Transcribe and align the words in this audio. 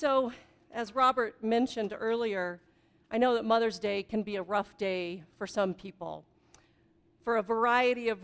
So, 0.00 0.30
as 0.70 0.94
Robert 0.94 1.42
mentioned 1.42 1.92
earlier, 1.98 2.60
I 3.10 3.18
know 3.18 3.34
that 3.34 3.44
Mother's 3.44 3.80
Day 3.80 4.04
can 4.04 4.22
be 4.22 4.36
a 4.36 4.42
rough 4.44 4.78
day 4.78 5.24
for 5.38 5.44
some 5.44 5.74
people. 5.74 6.24
For 7.24 7.36
a 7.36 7.42
variety 7.42 8.08
of 8.08 8.20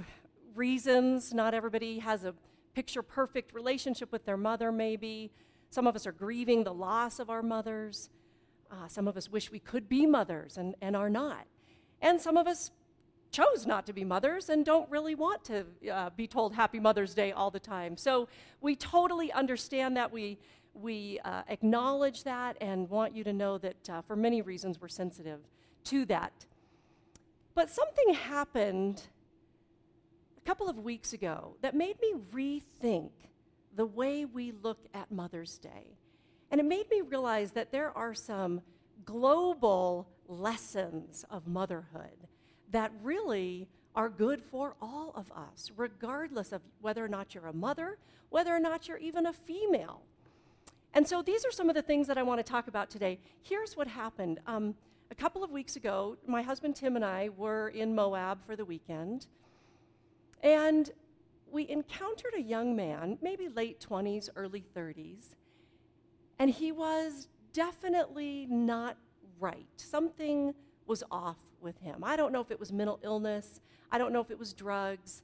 reasons, 0.54 1.34
not 1.34 1.52
everybody 1.52 1.98
has 1.98 2.24
a 2.24 2.32
picture 2.74 3.02
perfect 3.02 3.52
relationship 3.52 4.12
with 4.12 4.24
their 4.24 4.36
mother, 4.36 4.70
maybe. 4.70 5.32
Some 5.70 5.88
of 5.88 5.96
us 5.96 6.06
are 6.06 6.12
grieving 6.12 6.62
the 6.62 6.72
loss 6.72 7.18
of 7.18 7.28
our 7.28 7.42
mothers. 7.42 8.08
Uh, 8.70 8.86
some 8.86 9.08
of 9.08 9.16
us 9.16 9.28
wish 9.28 9.50
we 9.50 9.58
could 9.58 9.88
be 9.88 10.06
mothers 10.06 10.56
and, 10.56 10.76
and 10.80 10.94
are 10.94 11.10
not. 11.10 11.44
And 12.00 12.20
some 12.20 12.36
of 12.36 12.46
us 12.46 12.70
chose 13.32 13.66
not 13.66 13.84
to 13.86 13.92
be 13.92 14.04
mothers 14.04 14.48
and 14.48 14.64
don't 14.64 14.88
really 14.92 15.16
want 15.16 15.42
to 15.46 15.66
uh, 15.92 16.10
be 16.10 16.28
told 16.28 16.54
Happy 16.54 16.78
Mother's 16.78 17.14
Day 17.14 17.32
all 17.32 17.50
the 17.50 17.58
time. 17.58 17.96
So 17.96 18.28
we 18.60 18.76
totally 18.76 19.32
understand 19.32 19.96
that. 19.96 20.12
We, 20.12 20.38
we 20.74 21.20
uh, 21.24 21.42
acknowledge 21.48 22.24
that 22.24 22.56
and 22.60 22.88
want 22.90 23.14
you 23.14 23.24
to 23.24 23.32
know 23.32 23.58
that 23.58 23.90
uh, 23.90 24.02
for 24.02 24.16
many 24.16 24.42
reasons 24.42 24.80
we're 24.80 24.88
sensitive 24.88 25.40
to 25.84 26.04
that. 26.06 26.46
But 27.54 27.70
something 27.70 28.14
happened 28.14 29.02
a 30.36 30.40
couple 30.40 30.68
of 30.68 30.78
weeks 30.78 31.12
ago 31.12 31.56
that 31.62 31.74
made 31.74 31.96
me 32.00 32.14
rethink 32.32 33.10
the 33.76 33.86
way 33.86 34.24
we 34.24 34.52
look 34.52 34.86
at 34.92 35.10
Mother's 35.10 35.58
Day. 35.58 35.98
And 36.50 36.60
it 36.60 36.64
made 36.64 36.90
me 36.90 37.00
realize 37.00 37.52
that 37.52 37.72
there 37.72 37.96
are 37.96 38.14
some 38.14 38.60
global 39.04 40.08
lessons 40.28 41.24
of 41.30 41.46
motherhood 41.46 42.28
that 42.70 42.92
really 43.02 43.68
are 43.94 44.08
good 44.08 44.42
for 44.42 44.74
all 44.80 45.12
of 45.14 45.30
us, 45.32 45.70
regardless 45.76 46.52
of 46.52 46.62
whether 46.80 47.04
or 47.04 47.08
not 47.08 47.34
you're 47.34 47.46
a 47.46 47.52
mother, 47.52 47.98
whether 48.30 48.54
or 48.54 48.60
not 48.60 48.88
you're 48.88 48.98
even 48.98 49.26
a 49.26 49.32
female. 49.32 50.02
And 50.94 51.06
so 51.06 51.22
these 51.22 51.44
are 51.44 51.50
some 51.50 51.68
of 51.68 51.74
the 51.74 51.82
things 51.82 52.06
that 52.06 52.16
I 52.16 52.22
want 52.22 52.38
to 52.38 52.44
talk 52.44 52.68
about 52.68 52.88
today. 52.88 53.18
Here's 53.42 53.76
what 53.76 53.88
happened. 53.88 54.38
Um, 54.46 54.76
a 55.10 55.14
couple 55.14 55.42
of 55.42 55.50
weeks 55.50 55.74
ago, 55.74 56.16
my 56.26 56.40
husband 56.40 56.76
Tim 56.76 56.94
and 56.94 57.04
I 57.04 57.30
were 57.36 57.68
in 57.68 57.94
Moab 57.94 58.44
for 58.44 58.54
the 58.54 58.64
weekend, 58.64 59.26
and 60.42 60.90
we 61.50 61.68
encountered 61.68 62.34
a 62.36 62.40
young 62.40 62.76
man, 62.76 63.18
maybe 63.20 63.48
late 63.48 63.84
20s, 63.86 64.28
early 64.36 64.64
30s, 64.74 65.34
and 66.38 66.50
he 66.50 66.70
was 66.70 67.28
definitely 67.52 68.46
not 68.48 68.96
right. 69.40 69.66
Something 69.76 70.54
was 70.86 71.02
off 71.10 71.38
with 71.60 71.78
him. 71.78 72.04
I 72.04 72.16
don't 72.16 72.32
know 72.32 72.40
if 72.40 72.50
it 72.50 72.60
was 72.60 72.72
mental 72.72 73.00
illness, 73.02 73.60
I 73.90 73.98
don't 73.98 74.12
know 74.12 74.20
if 74.20 74.30
it 74.30 74.38
was 74.38 74.52
drugs, 74.52 75.22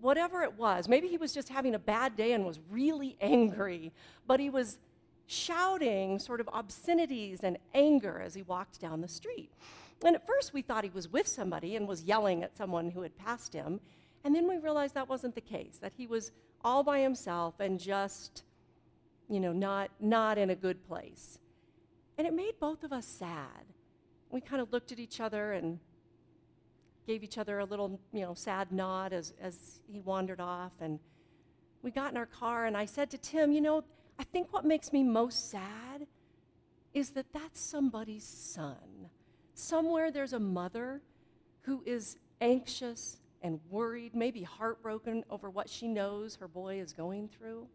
whatever 0.00 0.42
it 0.42 0.56
was. 0.58 0.88
Maybe 0.88 1.08
he 1.08 1.16
was 1.16 1.32
just 1.32 1.48
having 1.48 1.74
a 1.74 1.78
bad 1.78 2.16
day 2.16 2.32
and 2.32 2.44
was 2.44 2.60
really 2.70 3.16
angry, 3.20 3.92
but 4.26 4.38
he 4.38 4.50
was 4.50 4.78
shouting 5.28 6.18
sort 6.18 6.40
of 6.40 6.48
obscenities 6.48 7.44
and 7.44 7.58
anger 7.74 8.20
as 8.24 8.34
he 8.34 8.42
walked 8.42 8.80
down 8.80 9.02
the 9.02 9.08
street. 9.08 9.52
And 10.04 10.16
at 10.16 10.26
first 10.26 10.54
we 10.54 10.62
thought 10.62 10.84
he 10.84 10.90
was 10.90 11.08
with 11.12 11.26
somebody 11.26 11.76
and 11.76 11.86
was 11.86 12.02
yelling 12.02 12.42
at 12.42 12.56
someone 12.56 12.90
who 12.90 13.02
had 13.02 13.16
passed 13.16 13.52
him. 13.52 13.80
And 14.24 14.34
then 14.34 14.48
we 14.48 14.56
realized 14.56 14.94
that 14.94 15.08
wasn't 15.08 15.34
the 15.34 15.42
case, 15.42 15.78
that 15.82 15.92
he 15.96 16.06
was 16.06 16.32
all 16.64 16.82
by 16.82 17.00
himself 17.00 17.60
and 17.60 17.78
just, 17.78 18.42
you 19.28 19.38
know, 19.38 19.52
not, 19.52 19.90
not 20.00 20.38
in 20.38 20.48
a 20.48 20.54
good 20.54 20.82
place. 20.88 21.38
And 22.16 22.26
it 22.26 22.32
made 22.32 22.54
both 22.58 22.82
of 22.82 22.92
us 22.92 23.06
sad. 23.06 23.66
We 24.30 24.40
kind 24.40 24.62
of 24.62 24.72
looked 24.72 24.92
at 24.92 24.98
each 24.98 25.20
other 25.20 25.52
and 25.52 25.78
gave 27.06 27.22
each 27.22 27.36
other 27.36 27.58
a 27.58 27.64
little, 27.66 28.00
you 28.12 28.22
know, 28.22 28.32
sad 28.32 28.72
nod 28.72 29.12
as, 29.12 29.34
as 29.40 29.80
he 29.92 30.00
wandered 30.00 30.40
off. 30.40 30.72
And 30.80 30.98
we 31.82 31.90
got 31.90 32.12
in 32.12 32.16
our 32.16 32.26
car, 32.26 32.64
and 32.66 32.76
I 32.76 32.86
said 32.86 33.10
to 33.10 33.18
Tim, 33.18 33.52
you 33.52 33.60
know, 33.60 33.84
I 34.18 34.24
think 34.24 34.52
what 34.52 34.64
makes 34.64 34.92
me 34.92 35.04
most 35.04 35.50
sad 35.50 36.06
is 36.92 37.10
that 37.10 37.32
that's 37.32 37.60
somebody's 37.60 38.24
son. 38.24 39.10
Somewhere 39.54 40.10
there's 40.10 40.32
a 40.32 40.40
mother 40.40 41.02
who 41.62 41.82
is 41.86 42.16
anxious 42.40 43.18
and 43.42 43.60
worried, 43.70 44.14
maybe 44.14 44.42
heartbroken 44.42 45.24
over 45.30 45.48
what 45.48 45.68
she 45.68 45.86
knows 45.86 46.36
her 46.36 46.48
boy 46.48 46.80
is 46.80 46.92
going 46.92 47.28
through. 47.28 47.68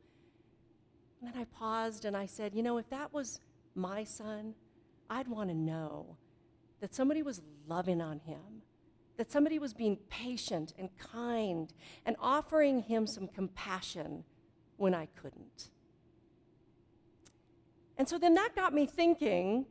And 1.21 1.33
then 1.33 1.41
I 1.41 1.45
paused 1.45 2.05
and 2.05 2.17
I 2.17 2.25
said, 2.25 2.53
You 2.53 2.63
know, 2.63 2.77
if 2.77 2.89
that 2.89 3.13
was 3.13 3.39
my 3.75 4.03
son, 4.03 4.55
I'd 5.09 5.27
want 5.27 5.49
to 5.49 5.55
know 5.55 6.17
that 6.81 6.93
somebody 6.93 7.23
was 7.23 7.41
loving 7.67 8.01
on 8.01 8.19
him, 8.19 8.63
that 9.15 9.31
somebody 9.31 9.57
was 9.57 9.73
being 9.73 9.97
patient 10.09 10.73
and 10.77 10.89
kind 10.97 11.71
and 12.05 12.17
offering 12.19 12.81
him 12.81 13.07
some 13.07 13.27
compassion 13.27 14.25
when 14.75 14.93
I 14.93 15.07
couldn't. 15.15 15.69
And 18.03 18.09
so 18.09 18.17
then 18.17 18.33
that 18.33 18.53
got 18.53 18.73
me 18.73 18.85
thinking 18.85 19.65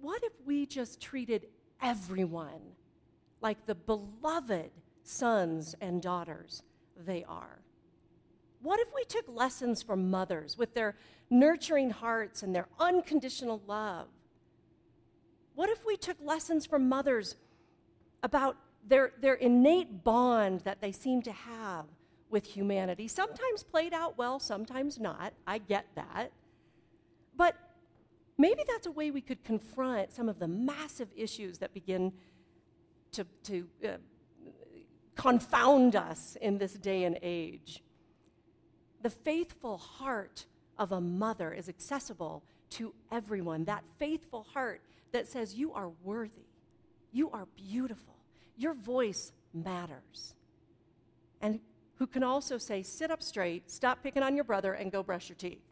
what 0.00 0.22
if 0.24 0.32
we 0.46 0.64
just 0.64 0.98
treated 0.98 1.48
everyone 1.82 2.72
like 3.42 3.66
the 3.66 3.74
beloved 3.74 4.70
sons 5.02 5.74
and 5.78 6.00
daughters 6.00 6.62
they 6.96 7.22
are? 7.24 7.60
What 8.62 8.80
if 8.80 8.88
we 8.94 9.04
took 9.04 9.26
lessons 9.28 9.82
from 9.82 10.10
mothers 10.10 10.56
with 10.56 10.72
their 10.72 10.96
nurturing 11.28 11.90
hearts 11.90 12.42
and 12.42 12.56
their 12.56 12.66
unconditional 12.78 13.60
love? 13.66 14.08
What 15.54 15.68
if 15.68 15.84
we 15.84 15.98
took 15.98 16.16
lessons 16.24 16.64
from 16.64 16.88
mothers 16.88 17.36
about 18.22 18.56
their, 18.88 19.12
their 19.20 19.34
innate 19.34 20.02
bond 20.02 20.62
that 20.62 20.80
they 20.80 20.92
seem 20.92 21.20
to 21.20 21.32
have 21.32 21.84
with 22.30 22.46
humanity? 22.46 23.06
Sometimes 23.06 23.62
played 23.62 23.92
out 23.92 24.16
well, 24.16 24.38
sometimes 24.38 24.98
not. 24.98 25.34
I 25.46 25.58
get 25.58 25.84
that. 25.94 26.32
But 27.36 27.56
maybe 28.38 28.62
that's 28.66 28.86
a 28.86 28.90
way 28.90 29.10
we 29.10 29.20
could 29.20 29.44
confront 29.44 30.12
some 30.12 30.28
of 30.28 30.38
the 30.38 30.48
massive 30.48 31.08
issues 31.16 31.58
that 31.58 31.72
begin 31.72 32.12
to, 33.12 33.26
to 33.44 33.66
uh, 33.84 33.88
confound 35.16 35.96
us 35.96 36.36
in 36.40 36.58
this 36.58 36.74
day 36.74 37.04
and 37.04 37.18
age. 37.22 37.82
The 39.02 39.10
faithful 39.10 39.78
heart 39.78 40.46
of 40.78 40.92
a 40.92 41.00
mother 41.00 41.52
is 41.52 41.68
accessible 41.68 42.42
to 42.70 42.94
everyone. 43.10 43.64
That 43.64 43.84
faithful 43.98 44.46
heart 44.54 44.82
that 45.12 45.28
says, 45.28 45.54
You 45.54 45.72
are 45.72 45.90
worthy, 46.02 46.46
you 47.12 47.30
are 47.30 47.46
beautiful, 47.56 48.16
your 48.56 48.74
voice 48.74 49.32
matters. 49.52 50.34
And 51.40 51.60
who 51.96 52.06
can 52.06 52.22
also 52.22 52.58
say, 52.58 52.82
Sit 52.82 53.10
up 53.10 53.22
straight, 53.22 53.70
stop 53.70 54.02
picking 54.02 54.22
on 54.22 54.34
your 54.34 54.44
brother, 54.44 54.72
and 54.72 54.90
go 54.90 55.02
brush 55.02 55.28
your 55.28 55.36
teeth. 55.36 55.62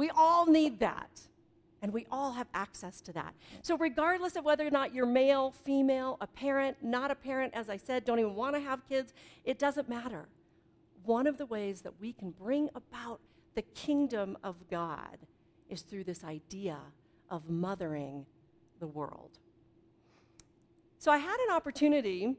We 0.00 0.08
all 0.08 0.46
need 0.46 0.80
that. 0.80 1.20
And 1.82 1.92
we 1.92 2.06
all 2.10 2.32
have 2.32 2.46
access 2.54 3.02
to 3.02 3.12
that. 3.12 3.34
So, 3.60 3.76
regardless 3.76 4.34
of 4.34 4.46
whether 4.46 4.66
or 4.66 4.70
not 4.70 4.94
you're 4.94 5.04
male, 5.04 5.50
female, 5.50 6.16
a 6.22 6.26
parent, 6.26 6.78
not 6.82 7.10
a 7.10 7.14
parent, 7.14 7.52
as 7.54 7.68
I 7.68 7.76
said, 7.76 8.06
don't 8.06 8.18
even 8.18 8.34
want 8.34 8.54
to 8.54 8.62
have 8.62 8.88
kids, 8.88 9.12
it 9.44 9.58
doesn't 9.58 9.90
matter. 9.90 10.28
One 11.04 11.26
of 11.26 11.36
the 11.36 11.44
ways 11.44 11.82
that 11.82 12.00
we 12.00 12.14
can 12.14 12.30
bring 12.30 12.70
about 12.74 13.20
the 13.54 13.60
kingdom 13.60 14.38
of 14.42 14.56
God 14.70 15.18
is 15.68 15.82
through 15.82 16.04
this 16.04 16.24
idea 16.24 16.78
of 17.28 17.50
mothering 17.50 18.24
the 18.78 18.86
world. 18.86 19.38
So, 20.96 21.10
I 21.12 21.18
had 21.18 21.38
an 21.46 21.54
opportunity 21.54 22.36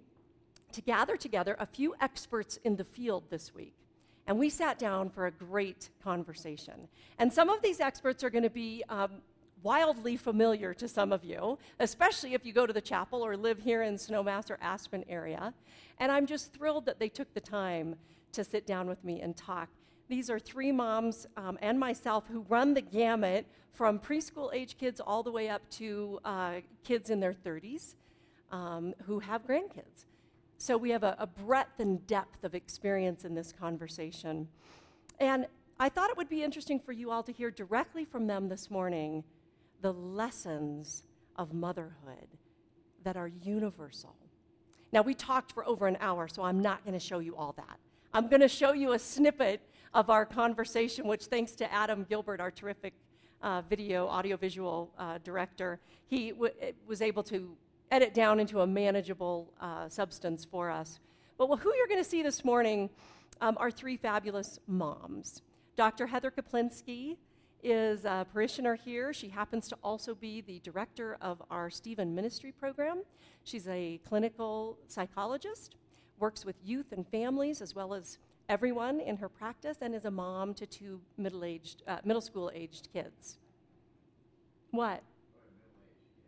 to 0.71 0.81
gather 0.81 1.15
together 1.15 1.55
a 1.59 1.67
few 1.67 1.93
experts 2.01 2.57
in 2.63 2.77
the 2.77 2.85
field 2.85 3.25
this 3.29 3.53
week 3.53 3.80
and 4.27 4.37
we 4.37 4.49
sat 4.49 4.79
down 4.79 5.09
for 5.09 5.27
a 5.27 5.31
great 5.31 5.89
conversation. 6.03 6.87
And 7.19 7.31
some 7.31 7.49
of 7.49 7.61
these 7.61 7.79
experts 7.79 8.23
are 8.23 8.29
going 8.29 8.43
to 8.43 8.49
be 8.49 8.83
um, 8.89 9.21
wildly 9.63 10.17
familiar 10.17 10.73
to 10.73 10.87
some 10.87 11.11
of 11.11 11.23
you, 11.23 11.57
especially 11.79 12.33
if 12.33 12.45
you 12.45 12.53
go 12.53 12.65
to 12.65 12.73
the 12.73 12.81
chapel 12.81 13.25
or 13.25 13.37
live 13.37 13.59
here 13.59 13.83
in 13.83 13.95
Snowmass 13.95 14.49
or 14.49 14.57
Aspen 14.61 15.03
area. 15.07 15.53
And 15.99 16.11
I'm 16.11 16.25
just 16.25 16.53
thrilled 16.53 16.85
that 16.85 16.99
they 16.99 17.09
took 17.09 17.33
the 17.33 17.41
time 17.41 17.95
to 18.33 18.43
sit 18.43 18.65
down 18.65 18.87
with 18.87 19.03
me 19.03 19.21
and 19.21 19.35
talk. 19.35 19.69
These 20.07 20.29
are 20.29 20.39
three 20.39 20.71
moms 20.71 21.27
um, 21.37 21.57
and 21.61 21.79
myself 21.79 22.25
who 22.27 22.41
run 22.49 22.73
the 22.73 22.81
gamut 22.81 23.45
from 23.71 23.99
preschool 23.99 24.53
age 24.53 24.77
kids 24.77 24.99
all 24.99 25.23
the 25.23 25.31
way 25.31 25.49
up 25.49 25.67
to 25.71 26.19
uh, 26.25 26.55
kids 26.83 27.09
in 27.09 27.19
their 27.19 27.33
30s 27.33 27.95
um, 28.51 28.93
who 29.05 29.19
have 29.19 29.47
grandkids. 29.47 30.05
So 30.61 30.77
we 30.77 30.91
have 30.91 31.01
a, 31.01 31.15
a 31.17 31.25
breadth 31.25 31.79
and 31.79 32.05
depth 32.05 32.43
of 32.43 32.53
experience 32.53 33.25
in 33.25 33.33
this 33.33 33.51
conversation. 33.51 34.47
And 35.19 35.47
I 35.79 35.89
thought 35.89 36.11
it 36.11 36.17
would 36.17 36.29
be 36.29 36.43
interesting 36.43 36.79
for 36.79 36.91
you 36.91 37.09
all 37.09 37.23
to 37.23 37.31
hear 37.31 37.49
directly 37.49 38.05
from 38.05 38.27
them 38.27 38.47
this 38.47 38.69
morning 38.69 39.23
the 39.81 39.91
lessons 39.91 41.01
of 41.35 41.51
motherhood 41.51 42.27
that 43.03 43.17
are 43.17 43.27
universal. 43.27 44.15
Now, 44.93 45.01
we 45.01 45.15
talked 45.15 45.51
for 45.51 45.65
over 45.65 45.87
an 45.87 45.97
hour, 45.99 46.27
so 46.27 46.43
I'm 46.43 46.59
not 46.59 46.85
going 46.85 46.93
to 46.93 47.03
show 47.03 47.17
you 47.17 47.35
all 47.35 47.53
that. 47.57 47.79
I'm 48.13 48.27
going 48.27 48.41
to 48.41 48.47
show 48.47 48.73
you 48.73 48.91
a 48.91 48.99
snippet 48.99 49.61
of 49.95 50.11
our 50.11 50.27
conversation, 50.27 51.07
which, 51.07 51.25
thanks 51.25 51.53
to 51.53 51.73
Adam 51.73 52.05
Gilbert, 52.07 52.39
our 52.39 52.51
terrific 52.51 52.93
uh, 53.41 53.63
video, 53.67 54.05
audiovisual 54.07 54.91
uh, 54.99 55.17
director, 55.23 55.79
he 56.05 56.29
w- 56.29 56.53
was 56.85 57.01
able 57.01 57.23
to 57.23 57.57
edit 57.91 58.13
down 58.13 58.39
into 58.39 58.61
a 58.61 58.67
manageable 58.67 59.53
uh, 59.59 59.87
substance 59.89 60.45
for 60.45 60.71
us. 60.71 60.99
But 61.37 61.49
well, 61.49 61.57
who 61.57 61.73
you're 61.75 61.87
going 61.87 62.03
to 62.03 62.09
see 62.09 62.23
this 62.23 62.45
morning 62.45 62.89
um, 63.41 63.57
are 63.59 63.69
three 63.69 63.97
fabulous 63.97 64.59
moms. 64.67 65.41
Dr. 65.75 66.07
Heather 66.07 66.31
Kaplinsky 66.31 67.17
is 67.63 68.05
a 68.05 68.25
parishioner 68.33 68.75
here. 68.75 69.13
She 69.13 69.29
happens 69.29 69.67
to 69.69 69.77
also 69.83 70.15
be 70.15 70.41
the 70.41 70.59
director 70.59 71.17
of 71.21 71.41
our 71.51 71.69
Stephen 71.69 72.15
Ministry 72.15 72.51
Program. 72.51 73.03
She's 73.43 73.67
a 73.67 73.99
clinical 74.07 74.77
psychologist, 74.87 75.75
works 76.19 76.45
with 76.45 76.55
youth 76.63 76.91
and 76.91 77.07
families 77.07 77.61
as 77.61 77.75
well 77.75 77.93
as 77.93 78.17
everyone 78.49 78.99
in 78.99 79.17
her 79.17 79.29
practice, 79.29 79.77
and 79.81 79.95
is 79.95 80.05
a 80.05 80.11
mom 80.11 80.53
to 80.55 80.65
two 80.65 80.99
middle-aged, 81.17 81.83
uh, 81.87 81.97
middle 82.03 82.21
school-aged 82.21 82.89
kids. 82.93 83.37
What? 84.71 85.03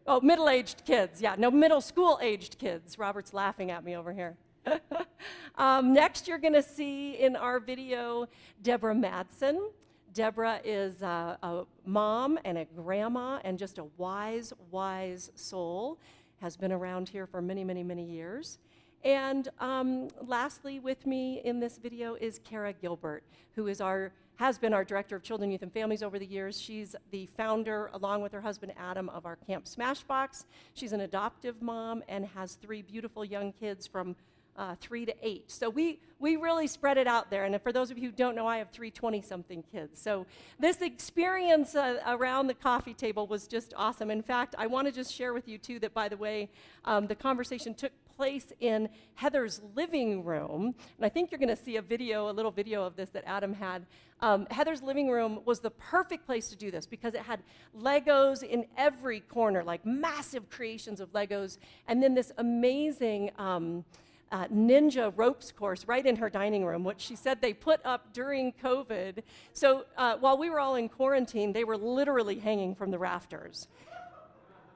Oh, 0.05 0.19
middle 0.19 0.50
aged 0.50 0.83
kids. 0.85 1.21
Yeah, 1.21 1.35
no, 1.38 1.50
middle 1.50 1.79
school 1.79 2.19
aged 2.21 2.57
kids. 2.57 3.00
Robert's 3.00 3.33
laughing 3.33 3.71
at 3.71 3.85
me 3.85 3.95
over 3.95 4.11
here. 4.11 4.35
um, 5.55 5.94
next, 5.94 6.27
you're 6.27 6.39
going 6.39 6.53
to 6.53 6.63
see 6.63 7.13
in 7.13 7.38
our 7.38 7.59
video 7.59 8.27
Deborah 8.61 8.95
Madsen. 8.95 9.69
Deborah 10.13 10.59
is 10.65 11.01
a, 11.01 11.38
a, 11.41 11.63
mom 11.85 12.38
and 12.44 12.57
a 12.57 12.65
grandma 12.65 13.39
and 13.45 13.57
just 13.57 13.77
a 13.77 13.85
wise, 13.97 14.51
wise 14.71 15.31
soul. 15.35 16.00
Has 16.41 16.57
been 16.57 16.73
around 16.73 17.07
here 17.07 17.25
for 17.25 17.41
many, 17.41 17.63
many, 17.63 17.83
many 17.83 18.03
years. 18.03 18.59
And 19.05 19.47
um, 19.61 20.09
lastly, 20.27 20.79
with 20.79 21.05
me 21.05 21.39
in 21.45 21.61
this 21.61 21.77
video 21.77 22.15
is 22.15 22.39
Kara 22.44 22.73
Gilbert, 22.73 23.23
who 23.55 23.67
is 23.67 23.79
our 23.79 24.11
has 24.38 24.57
been 24.57 24.74
our 24.74 24.83
director 24.83 25.15
of 25.15 25.24
children, 25.24 25.51
youth, 25.51 25.62
and 25.62 25.71
families 25.71 26.03
over 26.03 26.18
the 26.18 26.25
years. 26.25 26.59
She's 26.59 26.95
the 27.12 27.27
founder, 27.27 27.89
along 27.94 28.21
with 28.21 28.31
her 28.31 28.41
husband 28.41 28.74
Adam, 28.77 29.09
of 29.09 29.25
our 29.25 29.35
Camp 29.35 29.65
Smashbox. 29.65 30.45
She's 30.74 30.94
an 30.94 31.01
adoptive 31.01 31.62
mom 31.62 32.03
and 32.07 32.25
has 32.27 32.56
three 32.56 32.81
beautiful 32.81 33.24
young 33.24 33.53
kids 33.53 33.85
from 33.85 34.15
uh, 34.56 34.75
three 34.80 35.06
to 35.06 35.15
eight. 35.21 35.51
So 35.51 35.69
we, 35.69 36.00
we 36.19 36.35
really 36.35 36.68
spread 36.68 36.97
it 36.97 37.07
out 37.07 37.30
there. 37.30 37.45
And 37.45 37.59
for 37.62 37.71
those 37.71 37.91
of 37.91 37.97
you 37.97 38.09
who 38.09 38.15
don't 38.15 38.35
know, 38.35 38.47
I 38.47 38.57
have 38.57 38.69
three 38.69 38.91
20 38.91 39.21
something 39.21 39.63
kids. 39.71 40.00
So 40.00 40.25
this 40.59 40.81
experience 40.81 41.75
uh, 41.75 42.00
around 42.07 42.47
the 42.47 42.53
coffee 42.53 42.94
table 42.94 43.27
was 43.27 43.47
just 43.47 43.74
awesome. 43.75 44.12
In 44.12 44.21
fact, 44.21 44.56
I 44.57 44.68
want 44.68 44.88
to 44.88 44.94
just 44.94 45.13
share 45.13 45.33
with 45.33 45.47
you, 45.47 45.57
too, 45.57 45.79
that 45.79 45.94
by 45.94 46.07
the 46.09 46.18
way, 46.18 46.50
um, 46.86 47.07
the 47.07 47.15
conversation 47.15 47.74
took 47.74 47.91
place 48.15 48.48
in 48.60 48.89
Heather's 49.15 49.62
living 49.75 50.24
room. 50.24 50.75
And 50.98 51.06
I 51.06 51.10
think 51.10 51.31
you're 51.31 51.39
going 51.39 51.56
to 51.56 51.56
see 51.56 51.77
a 51.77 51.81
video, 51.81 52.30
a 52.30 52.33
little 52.33 52.51
video 52.51 52.83
of 52.83 52.95
this 52.95 53.10
that 53.10 53.24
Adam 53.25 53.54
had. 53.54 53.86
Um, 54.21 54.48
Heather's 54.51 54.81
living 54.81 55.10
room 55.10 55.42
was 55.45 55.60
the 55.60 55.71
perfect 55.71 56.25
place 56.25 56.50
to 56.50 56.56
do 56.56 56.71
this 56.71 56.86
because 56.86 57.13
it 57.13 57.21
had 57.21 57.42
Legos 57.77 58.44
in 58.44 58.65
every 58.77 59.19
corner, 59.19 59.63
like 59.63 59.86
massive 59.86 60.50
creations 60.50 61.00
of 61.00 61.12
Legos, 61.12 61.57
and 61.88 62.01
then 62.01 62.13
this 62.13 62.31
amazing. 62.38 63.31
Um, 63.38 63.86
uh, 64.31 64.48
ninja 64.48 65.13
ropes 65.15 65.51
course 65.51 65.88
right 65.88 66.07
in 66.07 66.15
her 66.15 66.27
dining 66.27 66.65
room, 66.65 66.83
which 66.83 67.00
she 67.00 67.15
said 67.15 67.39
they 67.39 67.54
put 67.54 67.80
up 67.86 68.12
during 68.13 68.51
COVID. 68.51 69.21
So 69.54 69.86
uh, 69.95 70.18
while 70.19 70.39
we 70.39 70.50
were 70.50 70.60
all 70.60 70.74
in 70.74 70.89
quarantine, 70.89 71.54
they 71.54 71.63
were 71.63 71.77
literally 71.77 72.39
hanging 72.39 72.74
from 72.74 72.89
the 72.89 72.98
rafters. 72.98 73.68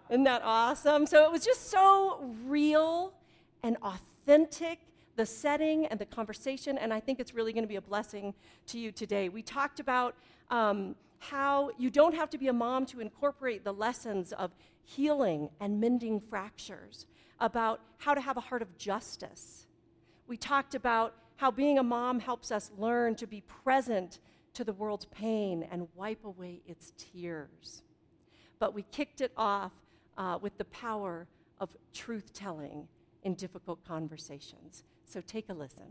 Isn't 0.10 0.24
that 0.24 0.44
awesome? 0.44 1.06
So 1.08 1.26
it 1.26 1.32
was 1.32 1.44
just 1.44 1.70
so 1.70 2.24
real 2.46 3.14
and 3.68 3.76
authentic, 3.84 4.80
the 5.18 5.26
setting 5.26 5.88
and 5.88 6.00
the 6.00 6.06
conversation, 6.06 6.78
and 6.78 6.94
I 6.94 7.02
think 7.02 7.20
it's 7.20 7.34
really 7.34 7.52
going 7.52 7.66
to 7.66 7.68
be 7.68 7.76
a 7.76 7.82
blessing 7.82 8.34
to 8.68 8.80
you 8.80 8.94
today. 8.94 9.28
We 9.28 9.42
talked 9.42 9.82
about 9.82 10.16
um, 10.50 10.96
how 11.20 11.72
you 11.78 11.90
don't 11.90 12.16
have 12.16 12.30
to 12.30 12.38
be 12.38 12.48
a 12.48 12.54
mom 12.54 12.86
to 12.86 13.02
incorporate 13.02 13.66
the 13.66 13.74
lessons 13.74 14.32
of 14.32 14.56
healing 14.86 15.50
and 15.60 15.82
mending 15.82 16.22
fractures 16.22 17.08
about 17.42 17.82
how 17.98 18.14
to 18.14 18.22
have 18.22 18.38
a 18.38 18.40
heart 18.40 18.62
of 18.62 18.78
justice. 18.78 19.68
We 20.28 20.38
talked 20.38 20.74
about 20.74 21.16
how 21.36 21.52
being 21.52 21.78
a 21.78 21.84
mom 21.84 22.22
helps 22.22 22.54
us 22.54 22.72
learn 22.78 23.16
to 23.16 23.28
be 23.28 23.42
present 23.42 24.20
to 24.54 24.64
the 24.64 24.72
world's 24.72 25.06
pain 25.06 25.68
and 25.70 25.90
wipe 25.94 26.24
away 26.24 26.62
its 26.66 26.94
tears. 26.98 27.84
But 28.60 28.74
we 28.74 28.84
kicked 28.94 29.20
it 29.20 29.34
off 29.36 29.74
uh, 30.18 30.40
with 30.42 30.58
the 30.58 30.66
power 30.66 31.28
of 31.60 31.76
truth 31.94 32.32
telling 32.34 32.88
in 33.28 33.34
difficult 33.34 33.84
conversations. 33.86 34.86
So 35.06 35.20
take 35.20 35.50
a 35.50 35.54
listen. 35.54 35.84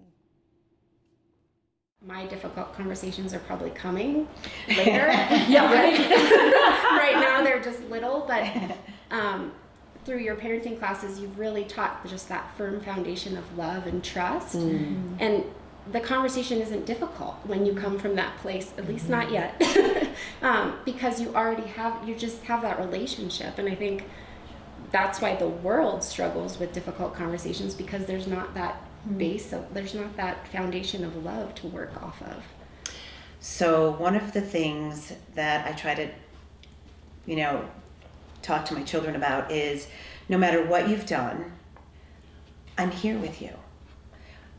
My 2.04 2.24
difficult 2.26 2.74
conversations 2.74 3.34
are 3.34 3.40
probably 3.40 3.70
coming 3.70 4.26
later. 4.68 5.08
yeah, 5.46 5.70
right. 5.70 5.98
right 6.98 7.16
now 7.20 7.44
they're 7.44 7.62
just 7.62 7.82
little, 7.90 8.24
but 8.26 8.46
um, 9.10 9.52
through 10.06 10.20
your 10.20 10.34
parenting 10.34 10.78
classes, 10.78 11.20
you've 11.20 11.38
really 11.38 11.64
taught 11.64 12.06
just 12.06 12.26
that 12.30 12.56
firm 12.56 12.80
foundation 12.80 13.36
of 13.36 13.58
love 13.58 13.86
and 13.86 14.02
trust. 14.02 14.56
Mm-hmm. 14.56 15.16
And 15.20 15.44
the 15.92 16.00
conversation 16.00 16.62
isn't 16.62 16.86
difficult 16.86 17.34
when 17.44 17.66
you 17.66 17.74
come 17.74 17.98
from 17.98 18.14
that 18.16 18.34
place, 18.38 18.72
at 18.78 18.88
least 18.88 19.10
not 19.10 19.30
yet, 19.30 19.62
um, 20.42 20.78
because 20.86 21.20
you 21.20 21.34
already 21.34 21.66
have, 21.68 22.08
you 22.08 22.14
just 22.14 22.44
have 22.44 22.62
that 22.62 22.78
relationship. 22.78 23.58
And 23.58 23.68
I 23.68 23.74
think 23.74 24.04
that's 24.90 25.20
why 25.20 25.36
the 25.36 25.48
world 25.48 26.02
struggles 26.02 26.58
with 26.58 26.72
difficult 26.72 27.14
conversations 27.14 27.74
because 27.74 28.06
there's 28.06 28.26
not 28.26 28.54
that 28.54 28.74
mm-hmm. 29.06 29.18
base 29.18 29.52
of, 29.52 29.72
there's 29.74 29.94
not 29.94 30.16
that 30.16 30.46
foundation 30.48 31.04
of 31.04 31.24
love 31.24 31.54
to 31.56 31.66
work 31.66 32.02
off 32.02 32.20
of. 32.22 32.42
So, 33.40 33.92
one 33.92 34.16
of 34.16 34.32
the 34.32 34.40
things 34.40 35.12
that 35.34 35.66
I 35.66 35.72
try 35.72 35.94
to, 35.94 36.08
you 37.26 37.36
know, 37.36 37.64
talk 38.42 38.64
to 38.66 38.74
my 38.74 38.82
children 38.82 39.14
about 39.14 39.52
is 39.52 39.86
no 40.28 40.38
matter 40.38 40.64
what 40.64 40.88
you've 40.88 41.06
done, 41.06 41.52
I'm 42.78 42.90
here 42.90 43.18
with 43.18 43.40
you. 43.40 43.52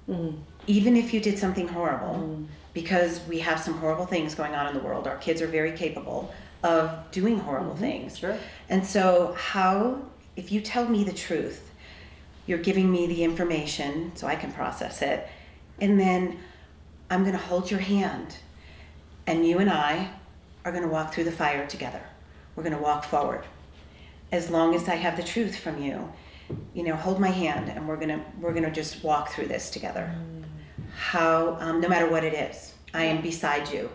Mm. 0.09 0.39
Even 0.67 0.95
if 0.95 1.13
you 1.13 1.19
did 1.19 1.37
something 1.37 1.67
horrible, 1.67 2.15
mm. 2.15 2.47
because 2.73 3.19
we 3.27 3.39
have 3.39 3.59
some 3.59 3.73
horrible 3.75 4.05
things 4.05 4.35
going 4.35 4.55
on 4.55 4.67
in 4.67 4.73
the 4.73 4.79
world, 4.79 5.07
our 5.07 5.17
kids 5.17 5.41
are 5.41 5.47
very 5.47 5.71
capable 5.71 6.33
of 6.63 7.11
doing 7.11 7.39
horrible 7.39 7.71
mm-hmm. 7.71 7.81
things. 7.81 8.17
Sure. 8.17 8.37
And 8.69 8.85
so, 8.85 9.35
how, 9.37 10.01
if 10.37 10.51
you 10.51 10.61
tell 10.61 10.87
me 10.87 11.03
the 11.03 11.11
truth, 11.11 11.69
you're 12.45 12.57
giving 12.57 12.89
me 12.89 13.07
the 13.07 13.25
information 13.25 14.13
so 14.15 14.25
I 14.25 14.35
can 14.35 14.53
process 14.53 15.01
it, 15.01 15.27
and 15.81 15.99
then 15.99 16.39
I'm 17.09 17.23
going 17.23 17.33
to 17.35 17.41
hold 17.41 17.69
your 17.69 17.81
hand, 17.81 18.37
and 19.25 19.45
you 19.45 19.59
and 19.59 19.69
I 19.69 20.11
are 20.63 20.71
going 20.71 20.83
to 20.83 20.89
walk 20.89 21.13
through 21.13 21.25
the 21.25 21.31
fire 21.33 21.67
together. 21.67 22.01
We're 22.55 22.63
going 22.63 22.75
to 22.75 22.81
walk 22.81 23.03
forward 23.03 23.43
as 24.31 24.49
long 24.49 24.75
as 24.75 24.87
I 24.89 24.95
have 24.95 25.17
the 25.17 25.23
truth 25.23 25.57
from 25.57 25.81
you, 25.81 26.11
you 26.73 26.83
know, 26.83 26.95
hold 26.95 27.19
my 27.19 27.29
hand 27.29 27.69
and 27.69 27.87
we're 27.87 27.97
gonna 27.97 28.23
we're 28.39 28.53
gonna 28.53 28.71
just 28.71 29.03
walk 29.03 29.29
through 29.29 29.47
this 29.47 29.69
together. 29.69 30.13
How 30.95 31.57
um, 31.59 31.79
no 31.79 31.87
matter 31.87 32.09
what 32.09 32.23
it 32.23 32.33
is, 32.33 32.73
I 32.93 33.05
am 33.05 33.21
beside 33.21 33.71
you. 33.71 33.89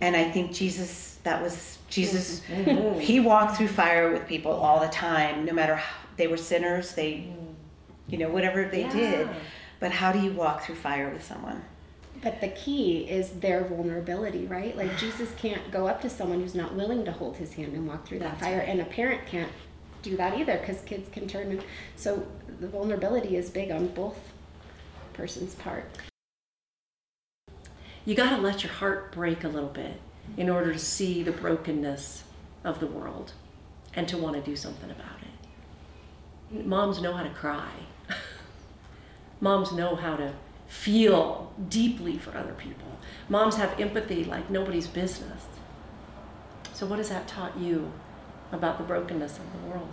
And 0.00 0.16
I 0.16 0.30
think 0.30 0.52
Jesus, 0.52 1.18
that 1.24 1.42
was 1.42 1.77
Jesus. 1.88 2.40
Mm-hmm. 2.48 3.00
He 3.00 3.20
walked 3.20 3.56
through 3.56 3.68
fire 3.68 4.12
with 4.12 4.26
people 4.26 4.52
all 4.52 4.80
the 4.80 4.88
time, 4.88 5.44
no 5.44 5.52
matter 5.52 5.76
how 5.76 5.96
they 6.16 6.26
were 6.26 6.36
sinners. 6.36 6.94
They, 6.94 7.28
you 8.08 8.18
know, 8.18 8.28
whatever 8.28 8.68
they 8.68 8.82
yeah. 8.82 8.92
did. 8.92 9.28
But 9.80 9.92
how 9.92 10.12
do 10.12 10.18
you 10.18 10.32
walk 10.32 10.64
through 10.64 10.74
fire 10.74 11.08
with 11.10 11.24
someone? 11.24 11.62
But 12.20 12.40
the 12.40 12.48
key 12.48 13.08
is 13.08 13.30
their 13.30 13.64
vulnerability, 13.64 14.46
right? 14.46 14.76
Like 14.76 14.96
Jesus 14.98 15.32
can't 15.36 15.70
go 15.70 15.86
up 15.86 16.00
to 16.02 16.10
someone 16.10 16.40
who's 16.40 16.54
not 16.54 16.74
willing 16.74 17.04
to 17.04 17.12
hold 17.12 17.36
his 17.36 17.54
hand 17.54 17.74
and 17.74 17.86
walk 17.86 18.06
through 18.06 18.18
that 18.20 18.32
That's 18.32 18.42
fire, 18.42 18.58
right. 18.58 18.68
and 18.68 18.80
a 18.80 18.84
parent 18.84 19.26
can't 19.26 19.52
do 20.02 20.16
that 20.16 20.38
either 20.38 20.58
because 20.58 20.80
kids 20.82 21.08
can 21.10 21.26
turn. 21.26 21.50
And, 21.50 21.64
so 21.96 22.26
the 22.60 22.68
vulnerability 22.68 23.36
is 23.36 23.50
big 23.50 23.70
on 23.70 23.88
both 23.88 24.18
person's 25.12 25.54
part. 25.54 25.84
You 28.04 28.14
got 28.14 28.30
to 28.30 28.38
let 28.38 28.62
your 28.62 28.72
heart 28.72 29.12
break 29.12 29.44
a 29.44 29.48
little 29.48 29.68
bit 29.68 30.00
in 30.36 30.48
order 30.50 30.72
to 30.72 30.78
see 30.78 31.22
the 31.22 31.32
brokenness 31.32 32.24
of 32.64 32.80
the 32.80 32.86
world 32.86 33.32
and 33.94 34.06
to 34.08 34.18
want 34.18 34.36
to 34.36 34.42
do 34.42 34.56
something 34.56 34.90
about 34.90 35.18
it. 35.22 36.66
Moms 36.66 37.00
know 37.00 37.12
how 37.12 37.22
to 37.22 37.30
cry. 37.30 37.70
Moms 39.40 39.72
know 39.72 39.94
how 39.94 40.16
to 40.16 40.32
feel 40.66 41.52
deeply 41.68 42.18
for 42.18 42.36
other 42.36 42.54
people. 42.54 42.98
Moms 43.28 43.56
have 43.56 43.78
empathy 43.80 44.24
like 44.24 44.50
nobody's 44.50 44.86
business. 44.86 45.46
So, 46.72 46.86
what 46.86 46.98
has 46.98 47.08
that 47.08 47.26
taught 47.26 47.58
you 47.58 47.90
about 48.52 48.78
the 48.78 48.84
brokenness 48.84 49.38
of 49.38 49.52
the 49.52 49.68
world? 49.68 49.92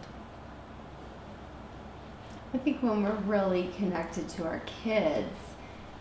I 2.54 2.58
think 2.58 2.82
when 2.82 3.04
we're 3.04 3.16
really 3.26 3.70
connected 3.76 4.30
to 4.30 4.46
our 4.46 4.62
kids, 4.84 5.28